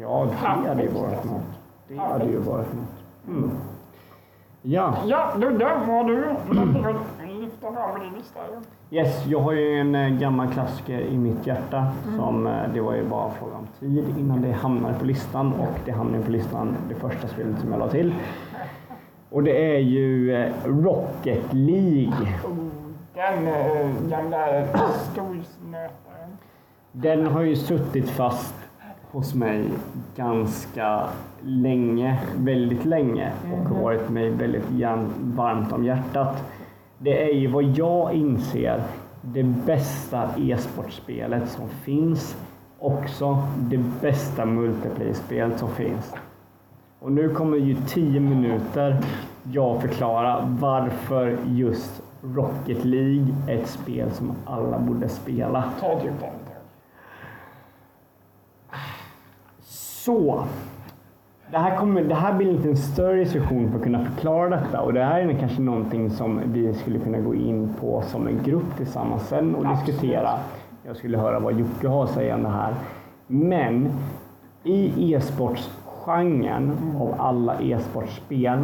[0.00, 1.42] Ja, det hade ju varit något.
[1.88, 3.03] Det hade ju varit något.
[3.28, 3.50] Mm.
[4.62, 8.40] Ja, Ja, Ludde, har du någonting att lyfta fram på din lista.
[8.90, 8.96] ju.
[8.98, 11.86] Yes, jag har ju en eh, gammal klassiker i mitt hjärta.
[12.16, 15.52] Som, eh, det var ju bara en fråga om tid innan det hamnade på listan.
[15.52, 18.14] Och det hamnade på listan det första spelet som jag la till.
[19.30, 22.28] Och det är ju eh, Rocket League.
[23.14, 23.44] Den
[24.10, 26.30] gamla storsnötaren.
[26.92, 28.54] Den har ju suttit fast
[29.14, 29.70] hos mig
[30.16, 31.08] ganska
[31.42, 34.70] länge, väldigt länge och varit mig väldigt
[35.18, 36.44] varmt om hjärtat.
[36.98, 38.82] Det är ju vad jag inser
[39.22, 42.36] det bästa e-sportspelet som finns.
[42.78, 46.14] Också det bästa multiplayer-spelet som finns.
[47.00, 49.00] Och nu kommer ju 10 minuter
[49.52, 55.64] jag förklara varför just Rocket League är ett spel som alla borde spela.
[55.80, 56.44] Ta du den.
[60.04, 60.44] Så.
[61.50, 64.80] Det här, kommer, det här blir inte en större diskussion för att kunna förklara detta
[64.80, 68.42] och det här är kanske någonting som vi skulle kunna gå in på som en
[68.42, 69.86] grupp tillsammans sen och Absolut.
[69.86, 70.38] diskutera.
[70.86, 72.74] Jag skulle höra vad Jocke har att säga om det här.
[73.26, 73.92] Men
[74.64, 78.62] i e-sportsgenren av alla e-sportspel,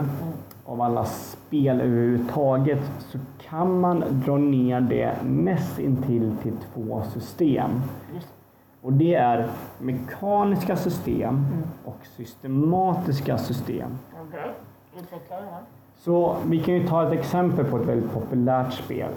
[0.65, 3.19] av alla spel överhuvudtaget, så
[3.49, 7.71] kan man dra ner det näst intill till två system.
[8.15, 8.40] Just.
[8.83, 11.47] Och det är mekaniska system
[11.85, 13.99] och systematiska system.
[14.29, 14.55] Okej.
[14.99, 15.59] Utveckla gärna.
[15.97, 19.11] Så vi kan ju ta ett exempel på ett väldigt populärt spel.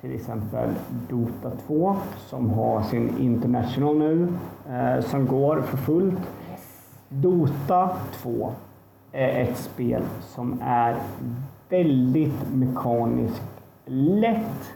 [0.00, 0.68] Till exempel
[1.08, 4.28] Dota 2 som har sin International nu
[4.70, 6.20] eh, som går för fullt.
[7.08, 8.52] Dota 2
[9.12, 10.96] är ett spel som är
[11.68, 13.42] väldigt mekaniskt
[13.86, 14.72] lätt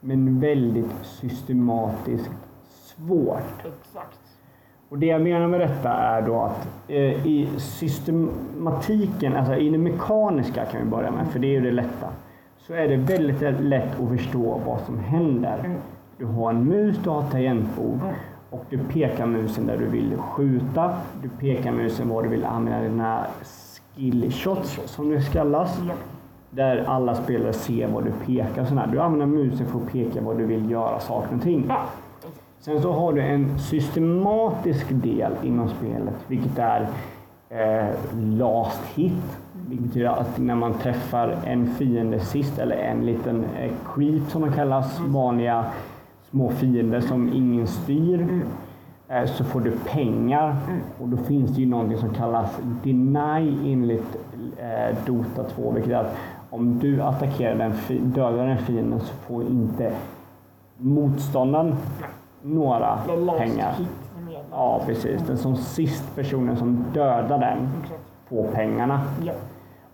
[0.00, 2.30] men väldigt systematiskt
[2.96, 3.58] svårt.
[3.58, 4.18] Exakt.
[4.88, 9.78] Och det jag menar med detta är då att eh, i systematiken, alltså i det
[9.78, 12.08] mekaniska kan vi börja med, för det är ju det lätta,
[12.58, 15.78] så är det väldigt lätt att förstå vad som händer.
[16.18, 18.00] Du har en mus, du har ett tangentbord
[18.50, 20.94] och du pekar musen där du vill skjuta.
[21.22, 23.26] Du pekar musen var du vill använda dina
[23.94, 25.80] skill shots som det kallas.
[25.88, 25.94] Ja.
[26.50, 28.64] Där alla spelare ser vad du pekar.
[28.64, 28.88] Sådär.
[28.92, 31.70] Du använder musen för att peka vad du vill göra saker och ting.
[32.64, 36.88] Sen så har du en systematisk del inom spelet, vilket är
[37.48, 39.38] eh, last hit.
[39.68, 44.42] Vilket betyder att när man träffar en fiende sist, eller en liten eh, creep som
[44.42, 45.64] de kallas, vanliga
[46.30, 48.42] små fiender som ingen styr,
[49.08, 50.56] eh, så får du pengar.
[51.00, 54.16] Och då finns det ju någonting som kallas deny enligt
[54.56, 56.16] eh, Dota 2, vilket är att
[56.50, 57.72] om du attackerar den,
[58.10, 59.92] dödar den fienden så får inte
[60.78, 61.76] motståndaren
[62.42, 62.98] några
[63.38, 63.74] pengar.
[64.50, 65.22] Ja, precis.
[65.26, 67.68] Den som sist personen som dödar den
[68.28, 69.00] får pengarna.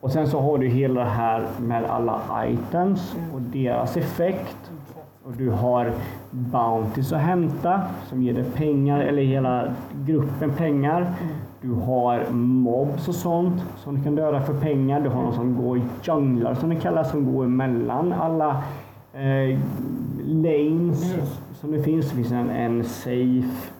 [0.00, 4.70] Och sen så har du hela det här med alla items och deras effekt.
[5.24, 5.92] Och du har
[6.30, 9.64] Bounties att hämta som ger dig pengar, eller hela
[10.06, 11.12] gruppen pengar.
[11.60, 15.00] Du har mobs och sånt som du kan döda för pengar.
[15.00, 18.62] Du har någon som går i junglar som det kallas, som går emellan alla
[19.12, 19.58] eh,
[20.24, 21.14] lanes.
[21.60, 22.12] Som det finns.
[22.12, 23.70] Finns en, en safe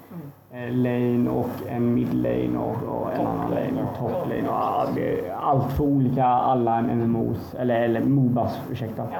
[0.51, 4.49] eh, lane och en mid lane och, och en annan lane och och- top lane.
[4.49, 9.03] Och, allt för olika, alla MMOs, eller, eller Mobas, ursäkta.
[9.13, 9.19] Ja.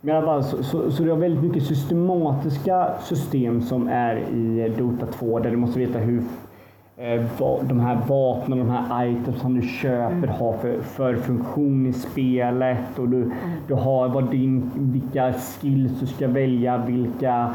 [0.00, 4.16] Men i alla fall, så, så, så det har väldigt mycket systematiska system som är
[4.16, 6.22] i Dota 2 där du måste veta hur
[6.96, 7.22] eh,
[7.62, 12.98] de här vapnen, de här items som du köper har för, för funktion i spelet.
[12.98, 13.32] Och du,
[13.68, 17.54] du har vad din, vilka skills du ska välja, vilka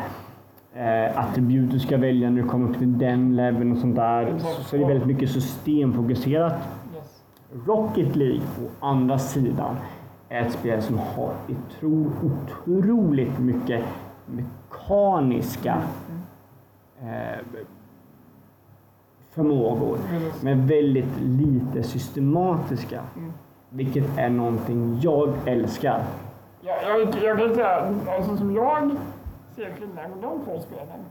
[0.76, 4.38] eh, attribut du ska välja när du kommer upp till den leveln och sånt där.
[4.38, 6.54] Så, så det är väldigt mycket systemfokuserat.
[7.66, 9.76] Rocket League å andra sidan
[10.30, 13.84] är ett spel som har otro, otroligt mycket
[14.26, 15.82] mekaniska
[17.02, 17.62] eh,
[19.32, 19.98] förmågor.
[20.10, 20.44] Precis.
[20.44, 23.02] Men väldigt lite systematiska.
[23.70, 26.04] Vilket är någonting jag älskar.
[26.62, 28.92] Jag, jag, jag kan säga, alltså som jag
[29.56, 31.06] på de två spelen.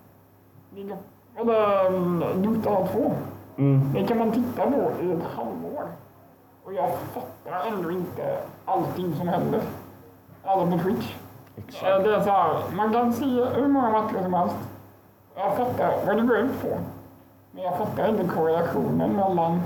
[0.77, 3.13] Of- Eller Dota 2.
[3.57, 3.93] Mm.
[3.93, 5.85] Det kan man titta på i ett halvår.
[6.65, 9.61] Och jag fattar ändå inte allting som händer.
[10.45, 11.15] Alla på Twitch.
[11.57, 14.57] Eh, Det är så här, man kan se hur många matcher som helst.
[15.37, 16.69] Jag fattar vad det går ut på.
[17.51, 19.63] Men jag fattar inte korrelationen mellan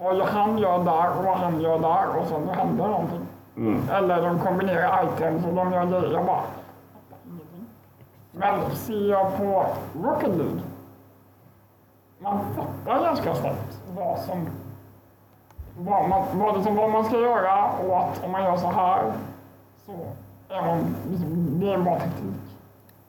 [0.00, 3.26] vad han gör där och vad han gör där och sen händer någonting.
[3.56, 3.88] Mm.
[3.90, 6.12] Eller de kombinerar items och de gör grejer.
[6.12, 6.42] Jag bara.
[8.32, 9.66] Men ser jag på
[10.02, 10.60] Rocket League.
[12.18, 14.46] Man fattar ganska snabbt vad som
[15.78, 18.66] vad, man, vad, det som, vad man ska göra och att om man gör så
[18.66, 19.12] här
[19.86, 19.92] så
[20.48, 20.78] Även om
[21.10, 22.56] liksom, det är en bra taktik.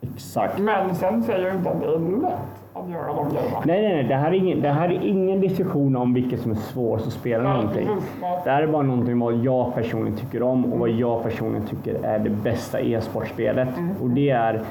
[0.01, 0.59] Exakt.
[0.59, 2.33] Men sen säger jag inte att det är lätt
[2.73, 3.61] att göra de grejerna.
[3.65, 4.03] Nej, nej, nej.
[4.03, 7.13] Det här är ingen, det här är ingen diskussion om vilket som är svårast att
[7.13, 7.87] spela någonting.
[7.87, 8.09] precis.
[8.21, 8.41] Nej.
[8.43, 12.05] Det här är bara någonting vad jag personligen tycker om och vad jag personligen tycker
[12.05, 13.69] är det bästa e-sportspelet.
[14.01, 14.63] Och det är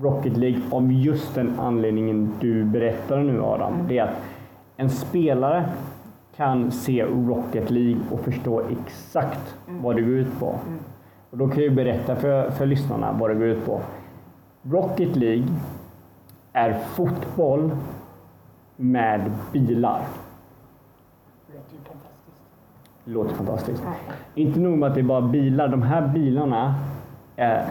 [0.00, 3.72] Rocket League av just den anledningen du berättar nu Adam.
[3.88, 4.22] Det är att
[4.76, 5.64] en spelare
[6.36, 10.58] kan se Rocket League och förstå exakt vad det går ut på.
[11.30, 13.80] Och då kan jag berätta för, för lyssnarna vad det går ut på.
[14.62, 15.48] Rocket League
[16.52, 17.70] är fotboll
[18.76, 20.00] med bilar.
[23.04, 23.82] Det låter fantastiskt.
[24.34, 25.68] Inte nog med att det är bara bilar.
[25.68, 26.74] De här bilarna
[27.36, 27.66] är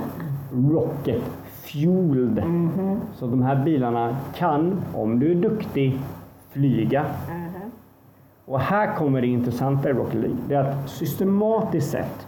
[0.54, 1.24] rocket
[1.72, 2.44] fueled.
[3.14, 6.00] Så de här bilarna kan, om du är duktig,
[6.50, 7.06] flyga.
[8.46, 10.38] Och här kommer det intressanta i Rocket League.
[10.48, 12.28] Det är att systematiskt sett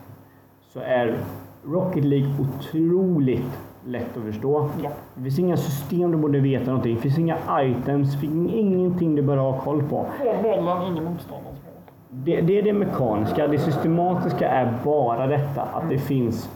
[0.73, 1.17] så är
[1.65, 4.69] Rocket League otroligt lätt att förstå.
[4.83, 4.89] Ja.
[5.15, 6.95] Det finns inga system du borde veta någonting.
[6.95, 10.05] Det finns inga items, det finns ingenting du bör ha koll på.
[10.19, 11.73] Få bollen, ingen motståndarens mål.
[12.09, 13.47] Det, det är det mekaniska.
[13.47, 16.49] Det systematiska är bara detta att det finns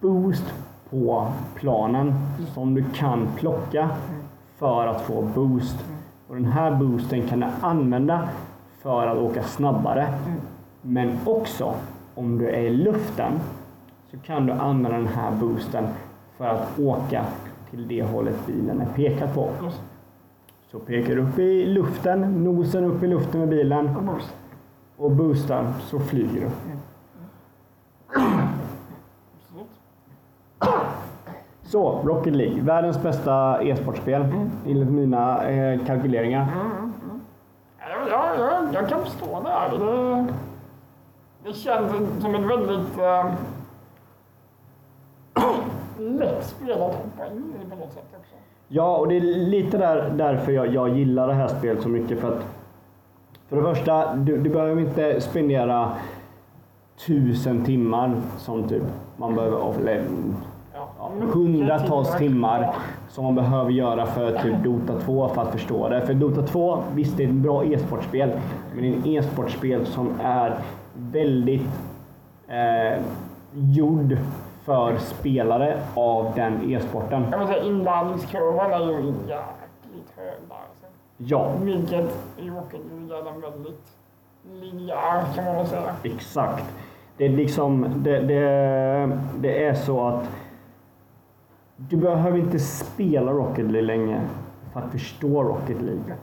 [0.00, 0.54] boost
[0.90, 2.14] på planen
[2.54, 3.90] som du kan plocka
[4.56, 5.76] för att få boost.
[6.28, 8.28] Och den här boosten kan du använda
[8.82, 10.08] för att åka snabbare.
[10.82, 11.74] Men också
[12.14, 13.32] om du är i luften
[14.10, 15.84] så kan du använda den här boosten
[16.36, 17.24] för att åka
[17.70, 19.50] till det hållet bilen är pekad på.
[20.70, 23.90] Så pekar du upp i luften, nosen upp i luften med bilen
[24.96, 26.48] och boostar så flyger du.
[29.36, 29.70] Absolut.
[31.66, 32.62] Så, Rocket League.
[32.62, 34.24] Världens bästa e-sportspel
[34.66, 36.46] enligt mina eh, kalkyleringar.
[37.78, 39.78] Ja, ja, ja, jag kan förstå det här.
[39.78, 40.26] Det,
[41.44, 43.32] det känns som ett väldigt eh,
[46.18, 48.34] lätt spel att hoppa in i på något sätt också.
[48.68, 52.20] Ja, och det är lite där, därför jag, jag gillar det här spelet så mycket.
[52.20, 52.46] För att
[53.48, 55.92] för det första, du, du behöver inte spendera
[57.06, 58.82] tusen timmar som typ
[59.16, 59.56] man behöver,
[61.32, 62.74] hundratals timmar
[63.08, 66.06] som man behöver göra för typ Dota 2 för att förstå det.
[66.06, 68.30] För Dota 2, visst det är ett bra e-sportspel,
[68.74, 70.58] men det är ett e-sportspel som är
[70.94, 71.68] väldigt
[72.48, 73.02] eh,
[73.52, 74.16] gjord
[74.64, 77.26] för spelare av den e-sporten.
[77.64, 80.56] Inlärningskurvan är ju jäkligt hög där.
[80.68, 80.86] Alltså.
[81.16, 82.80] Ja, Vilket Rocket
[83.10, 83.96] är den väldigt
[84.52, 85.94] linjär kan man väl säga.
[86.02, 86.64] exakt.
[87.16, 90.28] Det är liksom, det, det, det är så att
[91.76, 94.20] du behöver inte spela Rocket League länge
[94.72, 96.14] för att förstå Rocket League.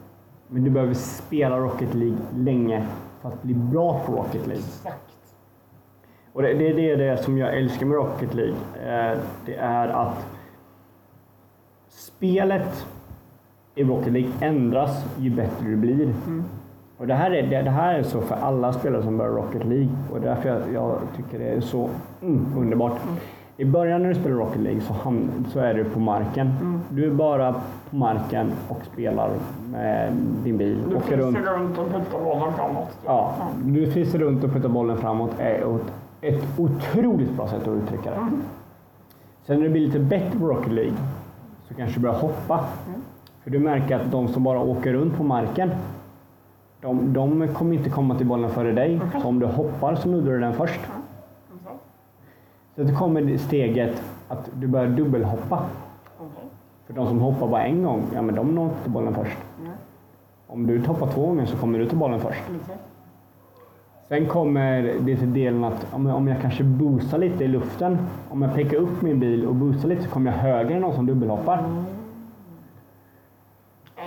[0.48, 2.88] Men du behöver spela Rocket League länge
[3.22, 4.64] för att bli bra på Rocket League.
[4.64, 5.14] Exakt.
[6.34, 8.56] Och det, det är det, som jag älskar med Rocket League.
[8.86, 10.28] Eh, det är att
[11.90, 12.86] spelet
[13.76, 16.14] i Rocket League ändras ju bättre det blir.
[16.98, 19.66] Och det, här är, det, det här är så för alla spelare som börjar Rocket
[19.66, 19.96] League.
[20.12, 21.90] Och därför jag, jag tycker det är så
[22.22, 23.02] mm, underbart.
[23.58, 26.80] I början när du spelar Rocket League så, ham, så är du på marken.
[26.90, 27.54] Du är bara
[27.90, 29.30] på marken och spelar
[29.72, 30.78] med din bil.
[30.90, 31.38] Du Åker runt.
[31.38, 32.98] runt och puttar bollen framåt.
[33.06, 35.80] Ja, du fiser runt och puttar bollen framåt är
[36.22, 38.18] ett, otroligt bra sätt att uttrycka det.
[39.46, 40.94] Sen när du blir lite bättre på Rocket League
[41.68, 42.66] så kanske du börjar hoppa.
[43.44, 45.72] För du märker att de som bara åker runt på marken
[46.82, 49.00] de, de kommer inte komma till bollen före dig.
[49.22, 50.80] Så om du hoppar så nuddar du den först.
[52.76, 55.64] Så det kommer steget att du börjar dubbelhoppa.
[56.18, 56.44] Okej.
[56.88, 59.38] För de som hoppar bara en gång, ja men de når inte till bollen först.
[59.64, 59.72] Nej.
[60.48, 62.42] Om du hoppar två gånger så kommer du till bollen först.
[62.56, 62.80] Exakt.
[64.08, 67.98] Sen kommer det till delen att om jag, kanske boostar lite i luften.
[68.30, 70.96] Om jag pekar upp min bil och boostar lite så kommer jag högre än någon
[70.96, 71.64] som dubbelhoppar.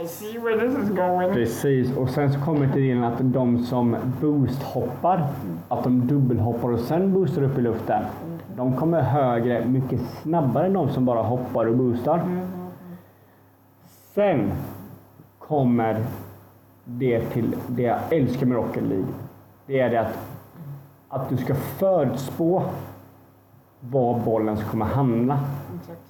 [0.03, 1.33] I see where this is going.
[1.33, 5.27] Precis, och sen så kommer det till delen att de som boosthoppar,
[5.69, 8.03] att de dubbelhoppar och sen boostar upp i luften.
[8.57, 12.23] De kommer högre mycket snabbare än de som bara hoppar och boostar.
[14.15, 14.53] Sen
[15.39, 16.05] kommer
[16.85, 19.07] det till det jag älskar med Rocket League.
[19.67, 20.19] Det är det att,
[21.09, 22.63] att du ska förutspå
[23.81, 25.41] var bollen ska kommer hamna.
[25.81, 26.01] Exakt.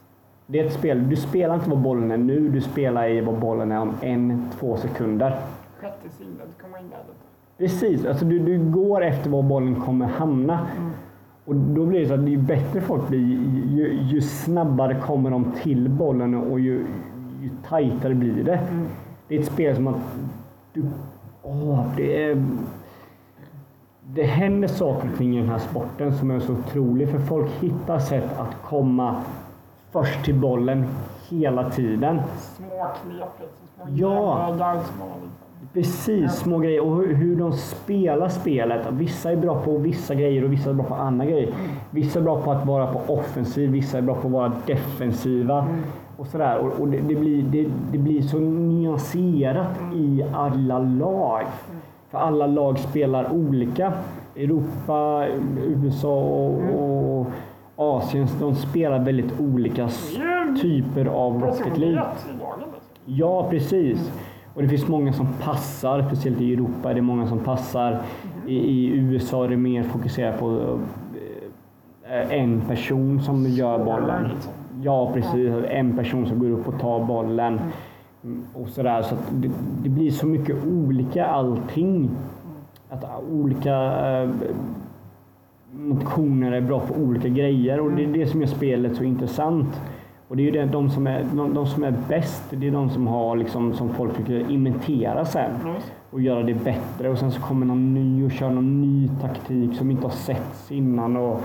[0.47, 3.39] Det är ett spel, du spelar inte vad bollen är nu, du spelar i vad
[3.39, 5.41] bollen är om en, två sekunder.
[5.81, 7.27] Sjätte sinnet kommer in där lite.
[7.59, 10.67] Precis, alltså du, du går efter var bollen kommer hamna.
[11.47, 15.53] Och då blir det så att ju bättre folk blir, ju, ju snabbare kommer de
[15.63, 16.87] till bollen och ju,
[17.43, 18.61] ju tajtare blir det.
[19.29, 19.97] Det är ett spel som att
[20.73, 20.85] du,
[21.43, 22.45] åh, det är,
[24.07, 27.11] det händer saker och ting i den här sporten som är så otroligt.
[27.11, 29.23] För folk hittar sätt att komma
[29.91, 30.85] först till bollen
[31.29, 32.21] hela tiden.
[32.39, 33.97] Små knep liksom.
[33.97, 34.83] Små Ja.
[34.97, 35.05] små.
[35.73, 36.81] Precis, små grejer.
[36.81, 38.87] Och hur, hur de spelar spelet.
[38.91, 41.55] Vissa är bra på vissa grejer och vissa är bra på andra grejer.
[41.91, 45.67] Vissa är bra på att vara på offensiv, vissa är bra på att vara defensiva.
[46.17, 46.59] Och sådär.
[46.59, 51.43] Och, och det, det, blir, det, det blir så nyanserat i alla lag.
[52.11, 53.93] För alla lag spelar olika.
[54.37, 55.27] Europa,
[55.67, 57.27] USA och, och
[57.77, 59.89] Asien, de spelar väldigt olika
[60.63, 62.03] typer av Rocket League.
[63.05, 64.13] Ja, precis.
[64.57, 68.03] Och det finns många som passar, speciellt i Europa är det många som passar.
[68.47, 70.79] I, i USA är det mer fokuserat på
[72.09, 74.31] eh, en person som gör bollen.
[74.83, 75.53] Ja, precis.
[75.69, 77.61] En person som går upp och tar bollen.
[78.25, 79.03] Mm, Och sådär.
[79.03, 79.51] Så det,
[79.83, 82.11] det blir så mycket olika allting.
[82.91, 83.75] Att olika
[84.23, 84.31] eh,
[85.73, 89.81] nationer är bra på olika grejer och det är det som gör spelet så intressant.
[90.29, 92.71] Och det är ju det, de, som är, de, de som är bäst, det är
[92.71, 95.93] de som har liksom, som folk försöker inventera sen Just.
[96.11, 99.77] och göra det bättre och sen så kommer någon ny och kör någon ny taktik
[99.77, 101.17] som inte har setts innan.
[101.17, 101.41] Och,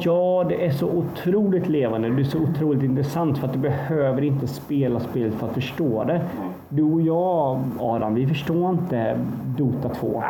[0.00, 2.08] ja, det är så otroligt levande.
[2.10, 6.04] Det är så otroligt intressant för att du behöver inte spela spelet för att förstå
[6.04, 6.20] det.
[6.68, 9.18] Du och jag, Adam, vi förstår inte
[9.58, 10.22] Dota 2.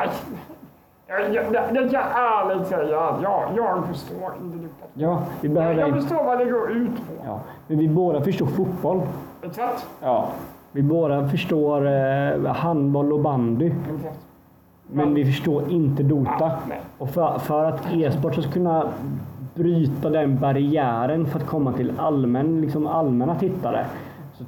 [1.21, 3.01] Jag, jag, kan jag ärligt säga.
[3.01, 4.91] att Jag, jag förstår inte riktigt.
[4.95, 7.13] Ja, vi behöver jag förstår vad det går ut på.
[7.25, 9.03] Ja, men vi båda förstår fotboll.
[9.43, 9.87] Exakt.
[10.03, 10.29] Ja.
[10.73, 13.67] Vi båda förstår eh, handboll och bandy.
[13.97, 14.19] Exakt.
[14.87, 16.53] Men vi förstår inte Dota.
[16.69, 16.81] Nej.
[16.99, 18.87] Och för, för att e-sport ska kunna
[19.55, 23.87] bryta den barriären för att komma till allmän, liksom allmänna tittare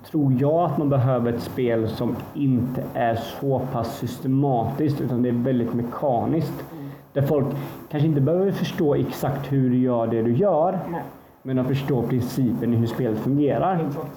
[0.05, 5.23] så tror jag att man behöver ett spel som inte är så pass systematiskt utan
[5.23, 6.65] det är väldigt mekaniskt.
[7.13, 7.47] Där folk
[7.91, 11.03] kanske inte behöver förstå exakt hur du gör det du gör Nej.
[11.43, 13.87] men att förstå principen i hur spelet fungerar.
[13.89, 14.11] Exakt.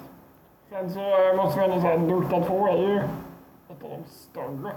[0.70, 1.00] Sen så
[1.36, 4.72] måste man ändå säga att Dota 2 är ju ett de större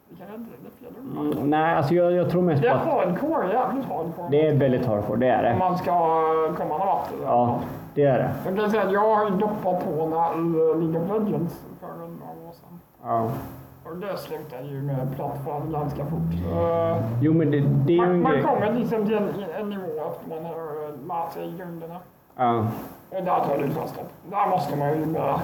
[1.17, 4.27] Mm, nej, alltså jag, jag tror mest Det på är att hardcore, jävligt hardcore.
[4.31, 5.59] det är väldigt hardcore, det är Om det.
[5.59, 5.91] man ska
[6.57, 7.07] komma någon vart.
[7.23, 7.59] Ja,
[7.95, 8.29] det är det.
[8.45, 12.47] Jag kan säga att jag har doppat tårna i eh, League of Legends för några
[12.47, 12.79] år sedan.
[13.03, 13.29] Ja.
[13.85, 16.33] Och det slutade ju med plattfall ganska fort.
[16.43, 18.43] Så, Jo, men det, det är ju man, en man grej.
[18.43, 21.95] kommer liksom till en, en nivå efter man har eh, lärt sig grunderna.
[22.37, 22.57] Ja.
[23.09, 24.09] Och där tar det stopp.
[24.29, 25.39] Där måste man ju bara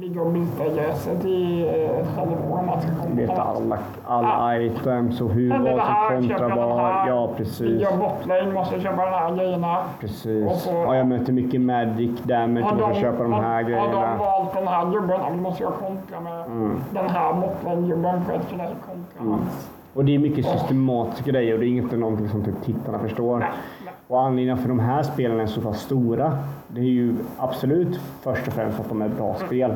[0.00, 3.38] ligga och bita gräset i eh, någon vart.
[3.38, 6.78] alla, alla items och hur, vad som köper kontra jag den vad.
[6.78, 7.08] här.
[7.08, 7.82] Ja, precis.
[7.82, 9.78] Jag botlane, måste köpa de här grejerna.
[9.78, 10.62] Och Precis.
[10.62, 13.68] så- Ja, jag möter mycket Magic damage, jag måste köpa de här har, Har de
[13.70, 14.16] grejerna.
[14.18, 16.80] valt den här gubben, ja, då måste jag kontra med Mm.
[16.90, 19.70] den här botlane-gubben för att kunna kontra hans.
[19.94, 23.38] Och det är mycket systematiska grejer och det är inte någonting som typ tittarna förstår.
[23.38, 23.48] Nej,
[23.84, 23.94] nej.
[24.08, 26.32] Och anledningen för de här spelen är så pass stora,
[26.74, 29.72] det är ju absolut först och främst att de är bra spel.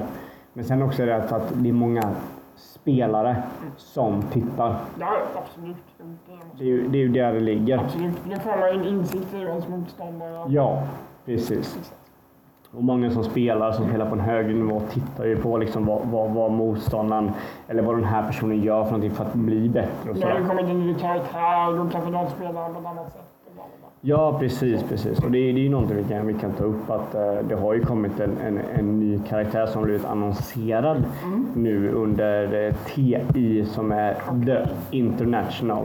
[0.53, 2.03] Men sen också är det att det är många
[2.57, 3.43] spelare
[3.77, 4.77] som tittar.
[5.01, 5.77] Ja, absolut.
[5.99, 6.05] Det
[6.59, 7.79] Det är ju det är ju där det ligger.
[7.79, 8.27] Absolut.
[8.27, 10.45] Nu får en insikt i ens motståndare.
[10.49, 10.83] Ja,
[11.25, 11.93] precis.
[12.71, 16.01] Och många som spelar, som spelar på en högre nivå, tittar ju på liksom vad,
[16.07, 17.31] vad, vad motståndaren
[17.69, 20.11] eller vad den här personen gör för någonting för att bli bättre.
[20.11, 20.49] Och Nu har det så.
[20.49, 23.23] kommit en ny karaktär, då kanske de spelar på ett annat sätt.
[24.01, 24.83] Ja, precis.
[24.83, 25.19] precis.
[25.25, 26.91] Och det, är- det är ju någonting vi kan, vi kan ta upp.
[26.91, 31.05] att eh, Det har ju kommit en, en, en ny karaktär som blivit annonserad
[31.55, 34.15] nu under eh, TI som är
[34.47, 34.59] The
[34.97, 35.85] International.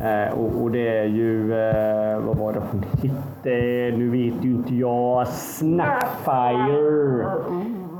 [0.00, 3.96] Eh, och, och det är ju, eh, vad var det hon hette?
[3.96, 5.26] Nu vet ju inte jag.
[5.28, 7.26] Snapfire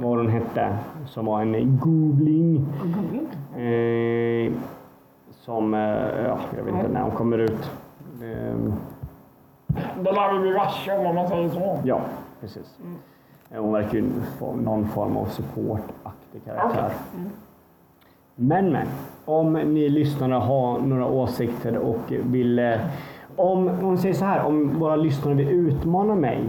[0.01, 0.77] vad hon hette.
[1.07, 2.67] Som var en googling.
[3.57, 4.53] Eh,
[5.33, 5.81] som, eh,
[6.27, 7.71] ja, jag vet inte när hon kommer ut.
[8.47, 8.73] Eh,
[10.03, 11.79] Det lär vi bli varse om, man säger så.
[11.85, 12.01] ja,
[12.41, 12.79] precis.
[13.51, 14.05] Eh, Hon verkar ju
[14.39, 16.91] få någon form av supportaktig karaktär.
[18.35, 18.87] Men, men.
[19.25, 22.59] Om ni lyssnare har några åsikter och vill...
[22.59, 22.79] eh,
[23.37, 26.41] Om, om säger så här, om våra lyssnare vill utmana mig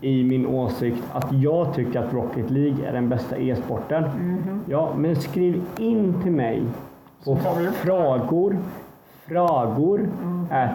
[0.00, 4.04] i min åsikt att jag tycker att Rocket League är den bästa e-sporten.
[4.68, 6.62] Ja, men skriv in till mig
[7.24, 8.56] på frågor,
[9.26, 10.08] frågor
[10.50, 10.70] at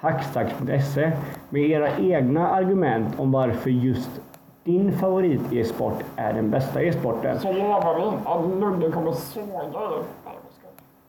[0.00, 1.12] hackstacks.se
[1.50, 4.20] med era egna argument om varför just
[4.64, 7.40] din favorit e-sport är den bästa e-sporten.
[7.40, 10.02] Så lovar vi att Ludde kommer såga er.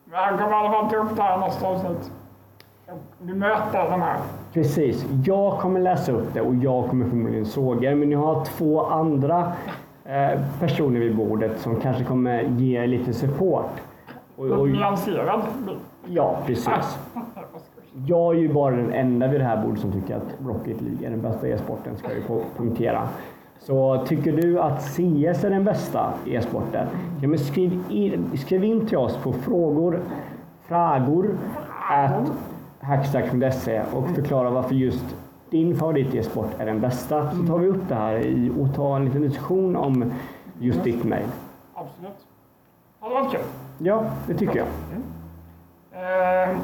[0.05, 2.11] Men han kommer i alla fall ta upp det här nästa avsnitt.
[3.19, 4.17] Du möter de här.
[4.53, 5.05] Precis.
[5.25, 8.85] Jag kommer läsa upp det och jag kommer förmodligen såga er, men jag har två
[8.85, 9.51] andra
[10.05, 13.71] eh, personer vid bordet som kanske kommer ge er lite support.
[14.35, 15.41] Och, och, nyanserad
[16.07, 16.99] ja, precis.
[18.05, 21.07] Jag är ju bara den enda vid det här bordet som tycker att Rocket League
[21.07, 23.09] är den bästa e-sporten, ska jag ju punktera.
[23.59, 26.87] Så tycker du att CS är den bästa e-sporten,
[27.21, 29.99] ja, men skriv, in, skriv in till oss på frågor,
[30.67, 31.37] frågor
[31.89, 32.31] at
[32.79, 35.15] hackstack.se och förklara varför just
[35.49, 37.31] din favorit e-sport är den bästa.
[37.31, 40.11] Så tar vi upp det här i, och tar en liten diskussion om
[40.59, 41.25] just ditt mejl.
[41.73, 42.27] Absolut.
[43.01, 43.41] Ja, det var kul.
[43.77, 44.67] Ja, det tycker jag.
[45.91, 46.57] Eh,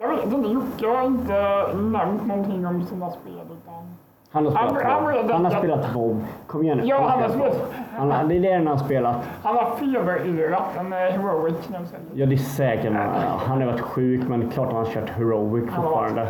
[0.00, 3.96] jag vet inte, Jocke har inte nämnt någonting om sina spel utan...
[4.32, 6.24] Han har spelat Han- han Han har spelat WoW.
[6.46, 6.84] Kom igen nu.
[6.84, 7.72] Ja, han har spelat.
[7.96, 9.16] Han, det är det han har spelat.
[9.42, 11.78] Han har feberyrat en heroic nu.
[12.14, 12.92] Ja, det är säkert.
[12.92, 16.26] Han, han har varit sjuk, men klart han har kört heroic fortfarande.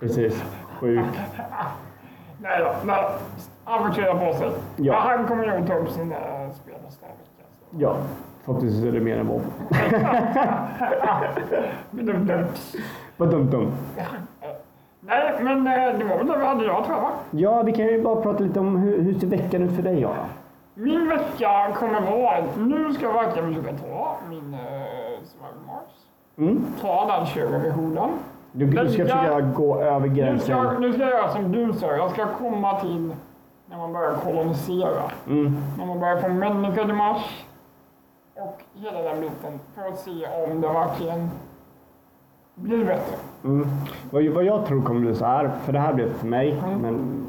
[0.00, 0.44] Precis.
[0.80, 1.04] Sjuk.
[2.38, 3.04] Nej då, nej.
[3.64, 4.50] Han får på sig.
[4.76, 4.92] Ja.
[4.92, 6.16] Men han kommer nog ta upp sina
[6.52, 7.48] spel nästa vecka.
[7.78, 7.96] Ja,
[8.46, 9.42] förhoppningsvis är det mer än dumt.
[13.16, 13.72] Vad dumt, dumt.
[15.00, 17.10] Nej, men eh, det var väl det vi hade idag tror jag va?
[17.30, 20.00] Ja, vi kan ju bara prata lite om hur, hur ser veckan ut för dig,
[20.00, 20.26] Jara?
[20.74, 24.60] Min vecka kommer vara, nu ska jag verkligen försöka ta min uh,
[25.24, 25.92] Survival Mars.
[26.38, 26.64] Mm.
[26.80, 28.10] Ta den körversionen.
[28.52, 30.80] Du, du ska försöka gå över Nu ska, gränsen.
[30.80, 33.14] nu ska jag göra som du sa, jag ska komma till
[33.66, 35.02] när man börjar kolonisera.
[35.26, 35.56] Mm.
[35.78, 37.45] När man börjar få människor till Mars.
[38.36, 40.10] Och hela den biten för att se
[40.46, 41.30] om det verkligen
[42.54, 43.16] blir bättre.
[43.44, 43.68] Mm.
[44.10, 47.26] Vad, vad jag tror kommer bli så här, för det här blev för mig, men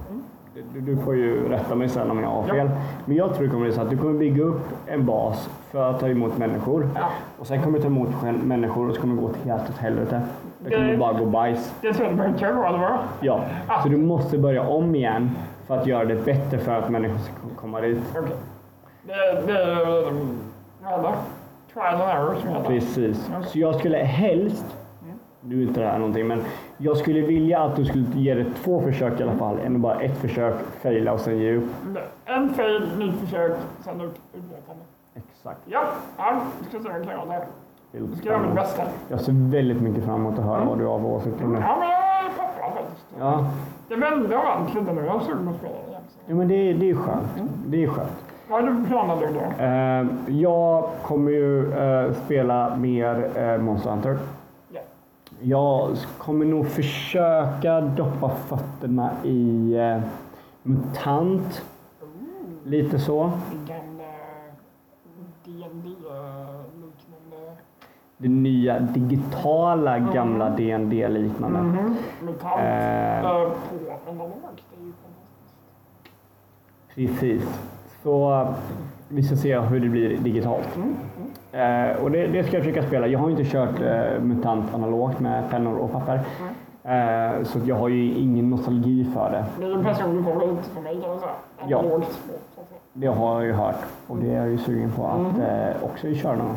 [0.73, 2.69] du, du får ju rätta mig sen om jag har fel.
[3.05, 5.89] Men jag tror det kommer bli så att du kommer bygga upp en bas för
[5.91, 6.89] att ta emot människor.
[6.95, 7.09] Ja.
[7.39, 8.09] Och sen kommer du ta emot
[8.43, 10.21] människor och så kommer det gå till helt åt helvete.
[10.59, 11.73] Det kommer Det- bara gå bajs.
[11.81, 12.97] Det tror jag det brukar gå, eller vad?
[13.19, 13.41] Ja.
[13.83, 15.31] Så du måste börja om igen
[15.67, 17.99] för att göra det bättre för att människor ska komma dit.
[18.17, 18.31] Okej.
[19.03, 20.11] Det, det
[20.91, 21.13] det?
[21.73, 22.63] Trial and error som heter.
[22.69, 23.29] Precis.
[23.47, 24.65] Så jag skulle helst,
[25.41, 26.41] nu är inte det här någonting, men
[26.77, 29.99] jag skulle vilja att du skulle ge det två försök i alla fall, än bara
[30.01, 31.69] ett försök, faila och sen ge upp.
[32.25, 33.51] En fail, nytt försök,
[33.83, 34.83] sen ut, utlåtande.
[35.15, 35.59] Exakt.
[35.65, 35.83] Ja,
[36.17, 37.45] ja, vi ska se vad jag kan göra där.
[37.91, 38.83] Jag ska göra mitt bästa.
[39.09, 41.59] Jag ser väldigt mycket fram emot att höra vad du har för åsikter om det.
[41.59, 43.05] Ja, men jag är peppad faktiskt.
[43.19, 43.45] Ja,
[43.89, 44.17] Det vände
[44.75, 45.05] lite nu.
[45.05, 46.01] Jag är sugen på att spela igen.
[46.27, 47.27] ja men det, det är skönt.
[47.65, 48.23] Det är skönt.
[48.49, 49.39] Vad har du för planer då?
[49.63, 50.05] Eh,
[50.39, 54.17] jag kommer ju eh, spela mer eh, Monster Hunter.
[54.71, 54.81] Ja.
[55.41, 59.99] Jag kommer nog försöka doppa fötterna i eh,
[60.63, 61.63] MUTANT.
[62.63, 63.31] Lite så.
[63.67, 64.03] Gamla
[65.45, 67.55] D&D-liknande.
[68.17, 71.59] Det nya digitala gamla dd liknande
[72.21, 73.17] Mutant Eh.
[73.19, 73.29] eh, på
[74.11, 74.31] analog.
[74.55, 76.15] Det är ju fantastiskt.
[76.95, 77.43] Precis.
[78.07, 78.47] Så eh,
[79.09, 80.69] vi ska se hur det blir digitalt.
[81.51, 83.07] Eh, och det, det ska jag försöka spela.
[83.07, 86.19] Jag har inte kört eh, MUTANT analogt med pennor och papper.
[86.83, 89.45] Eh, så jag har ju ingen nostalgi för det.
[89.59, 91.31] Det är en personlig favorit för mig kan man säga.
[91.67, 91.79] Ja.
[91.79, 92.79] Analogt spel, så att säga.
[92.93, 93.75] Det har jag ju hört
[94.07, 96.55] och det är jag ju sugen på att eh, också köra någon.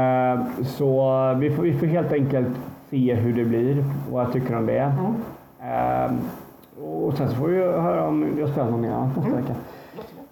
[0.00, 2.48] Eh, Så vi får, vi får helt enkelt
[2.90, 4.92] se hur det blir, vad jag tycker om det.
[5.60, 6.12] Eh,
[6.84, 9.54] Och sen så får vi höra om jag spelar någon annat nästa vecka.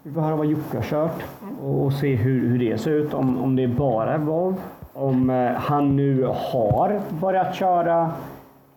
[0.06, 1.24] Vi får höra vad Jocke har kört
[1.62, 3.14] och se hur, hur det ser ut.
[3.14, 4.60] Om, om det är bara WoW.
[4.92, 8.12] Om eh, han nu har börjat köra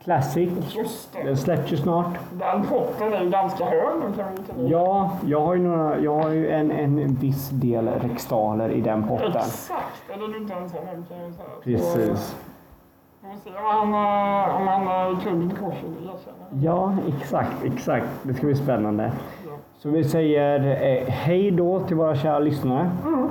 [0.03, 0.49] Classic.
[0.75, 1.23] Just det.
[1.23, 2.17] Den släpps ju snart.
[2.31, 4.25] Den potten är ju ganska hög nu kan
[4.57, 8.81] vi Ja, jag har ju, några, jag har ju en, en viss del rextaler i
[8.81, 9.27] den potten.
[9.27, 11.47] Exakt, eller du inte ens har nämnt kan jag säga.
[11.63, 12.35] Precis.
[13.21, 16.63] Vi får se om han, eh, om han är korset och erkänner.
[16.63, 18.07] Ja, exakt, exakt.
[18.23, 19.11] Det ska bli spännande.
[19.79, 22.89] Så vi säger eh, hej då till våra kära lyssnare.
[23.05, 23.29] Mm.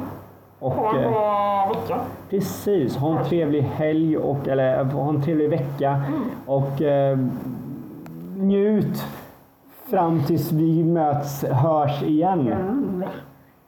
[0.58, 2.00] Och, ha en eh, bra vecka.
[2.30, 5.90] Precis, ha en trevlig helg och eller eh, ha en trevlig vecka.
[5.90, 6.22] Mm.
[6.46, 7.18] Och eh,
[8.36, 9.06] njut
[9.90, 12.52] fram tills vi möts, hörs igen.
[12.52, 13.04] Mm.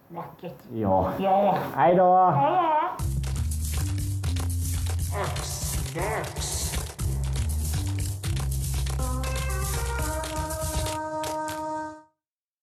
[0.08, 0.58] Vackert.
[0.72, 1.08] Ja.
[1.18, 1.58] Ja.
[1.74, 2.30] Hej då.
[2.30, 2.52] Hej
[5.94, 6.57] då.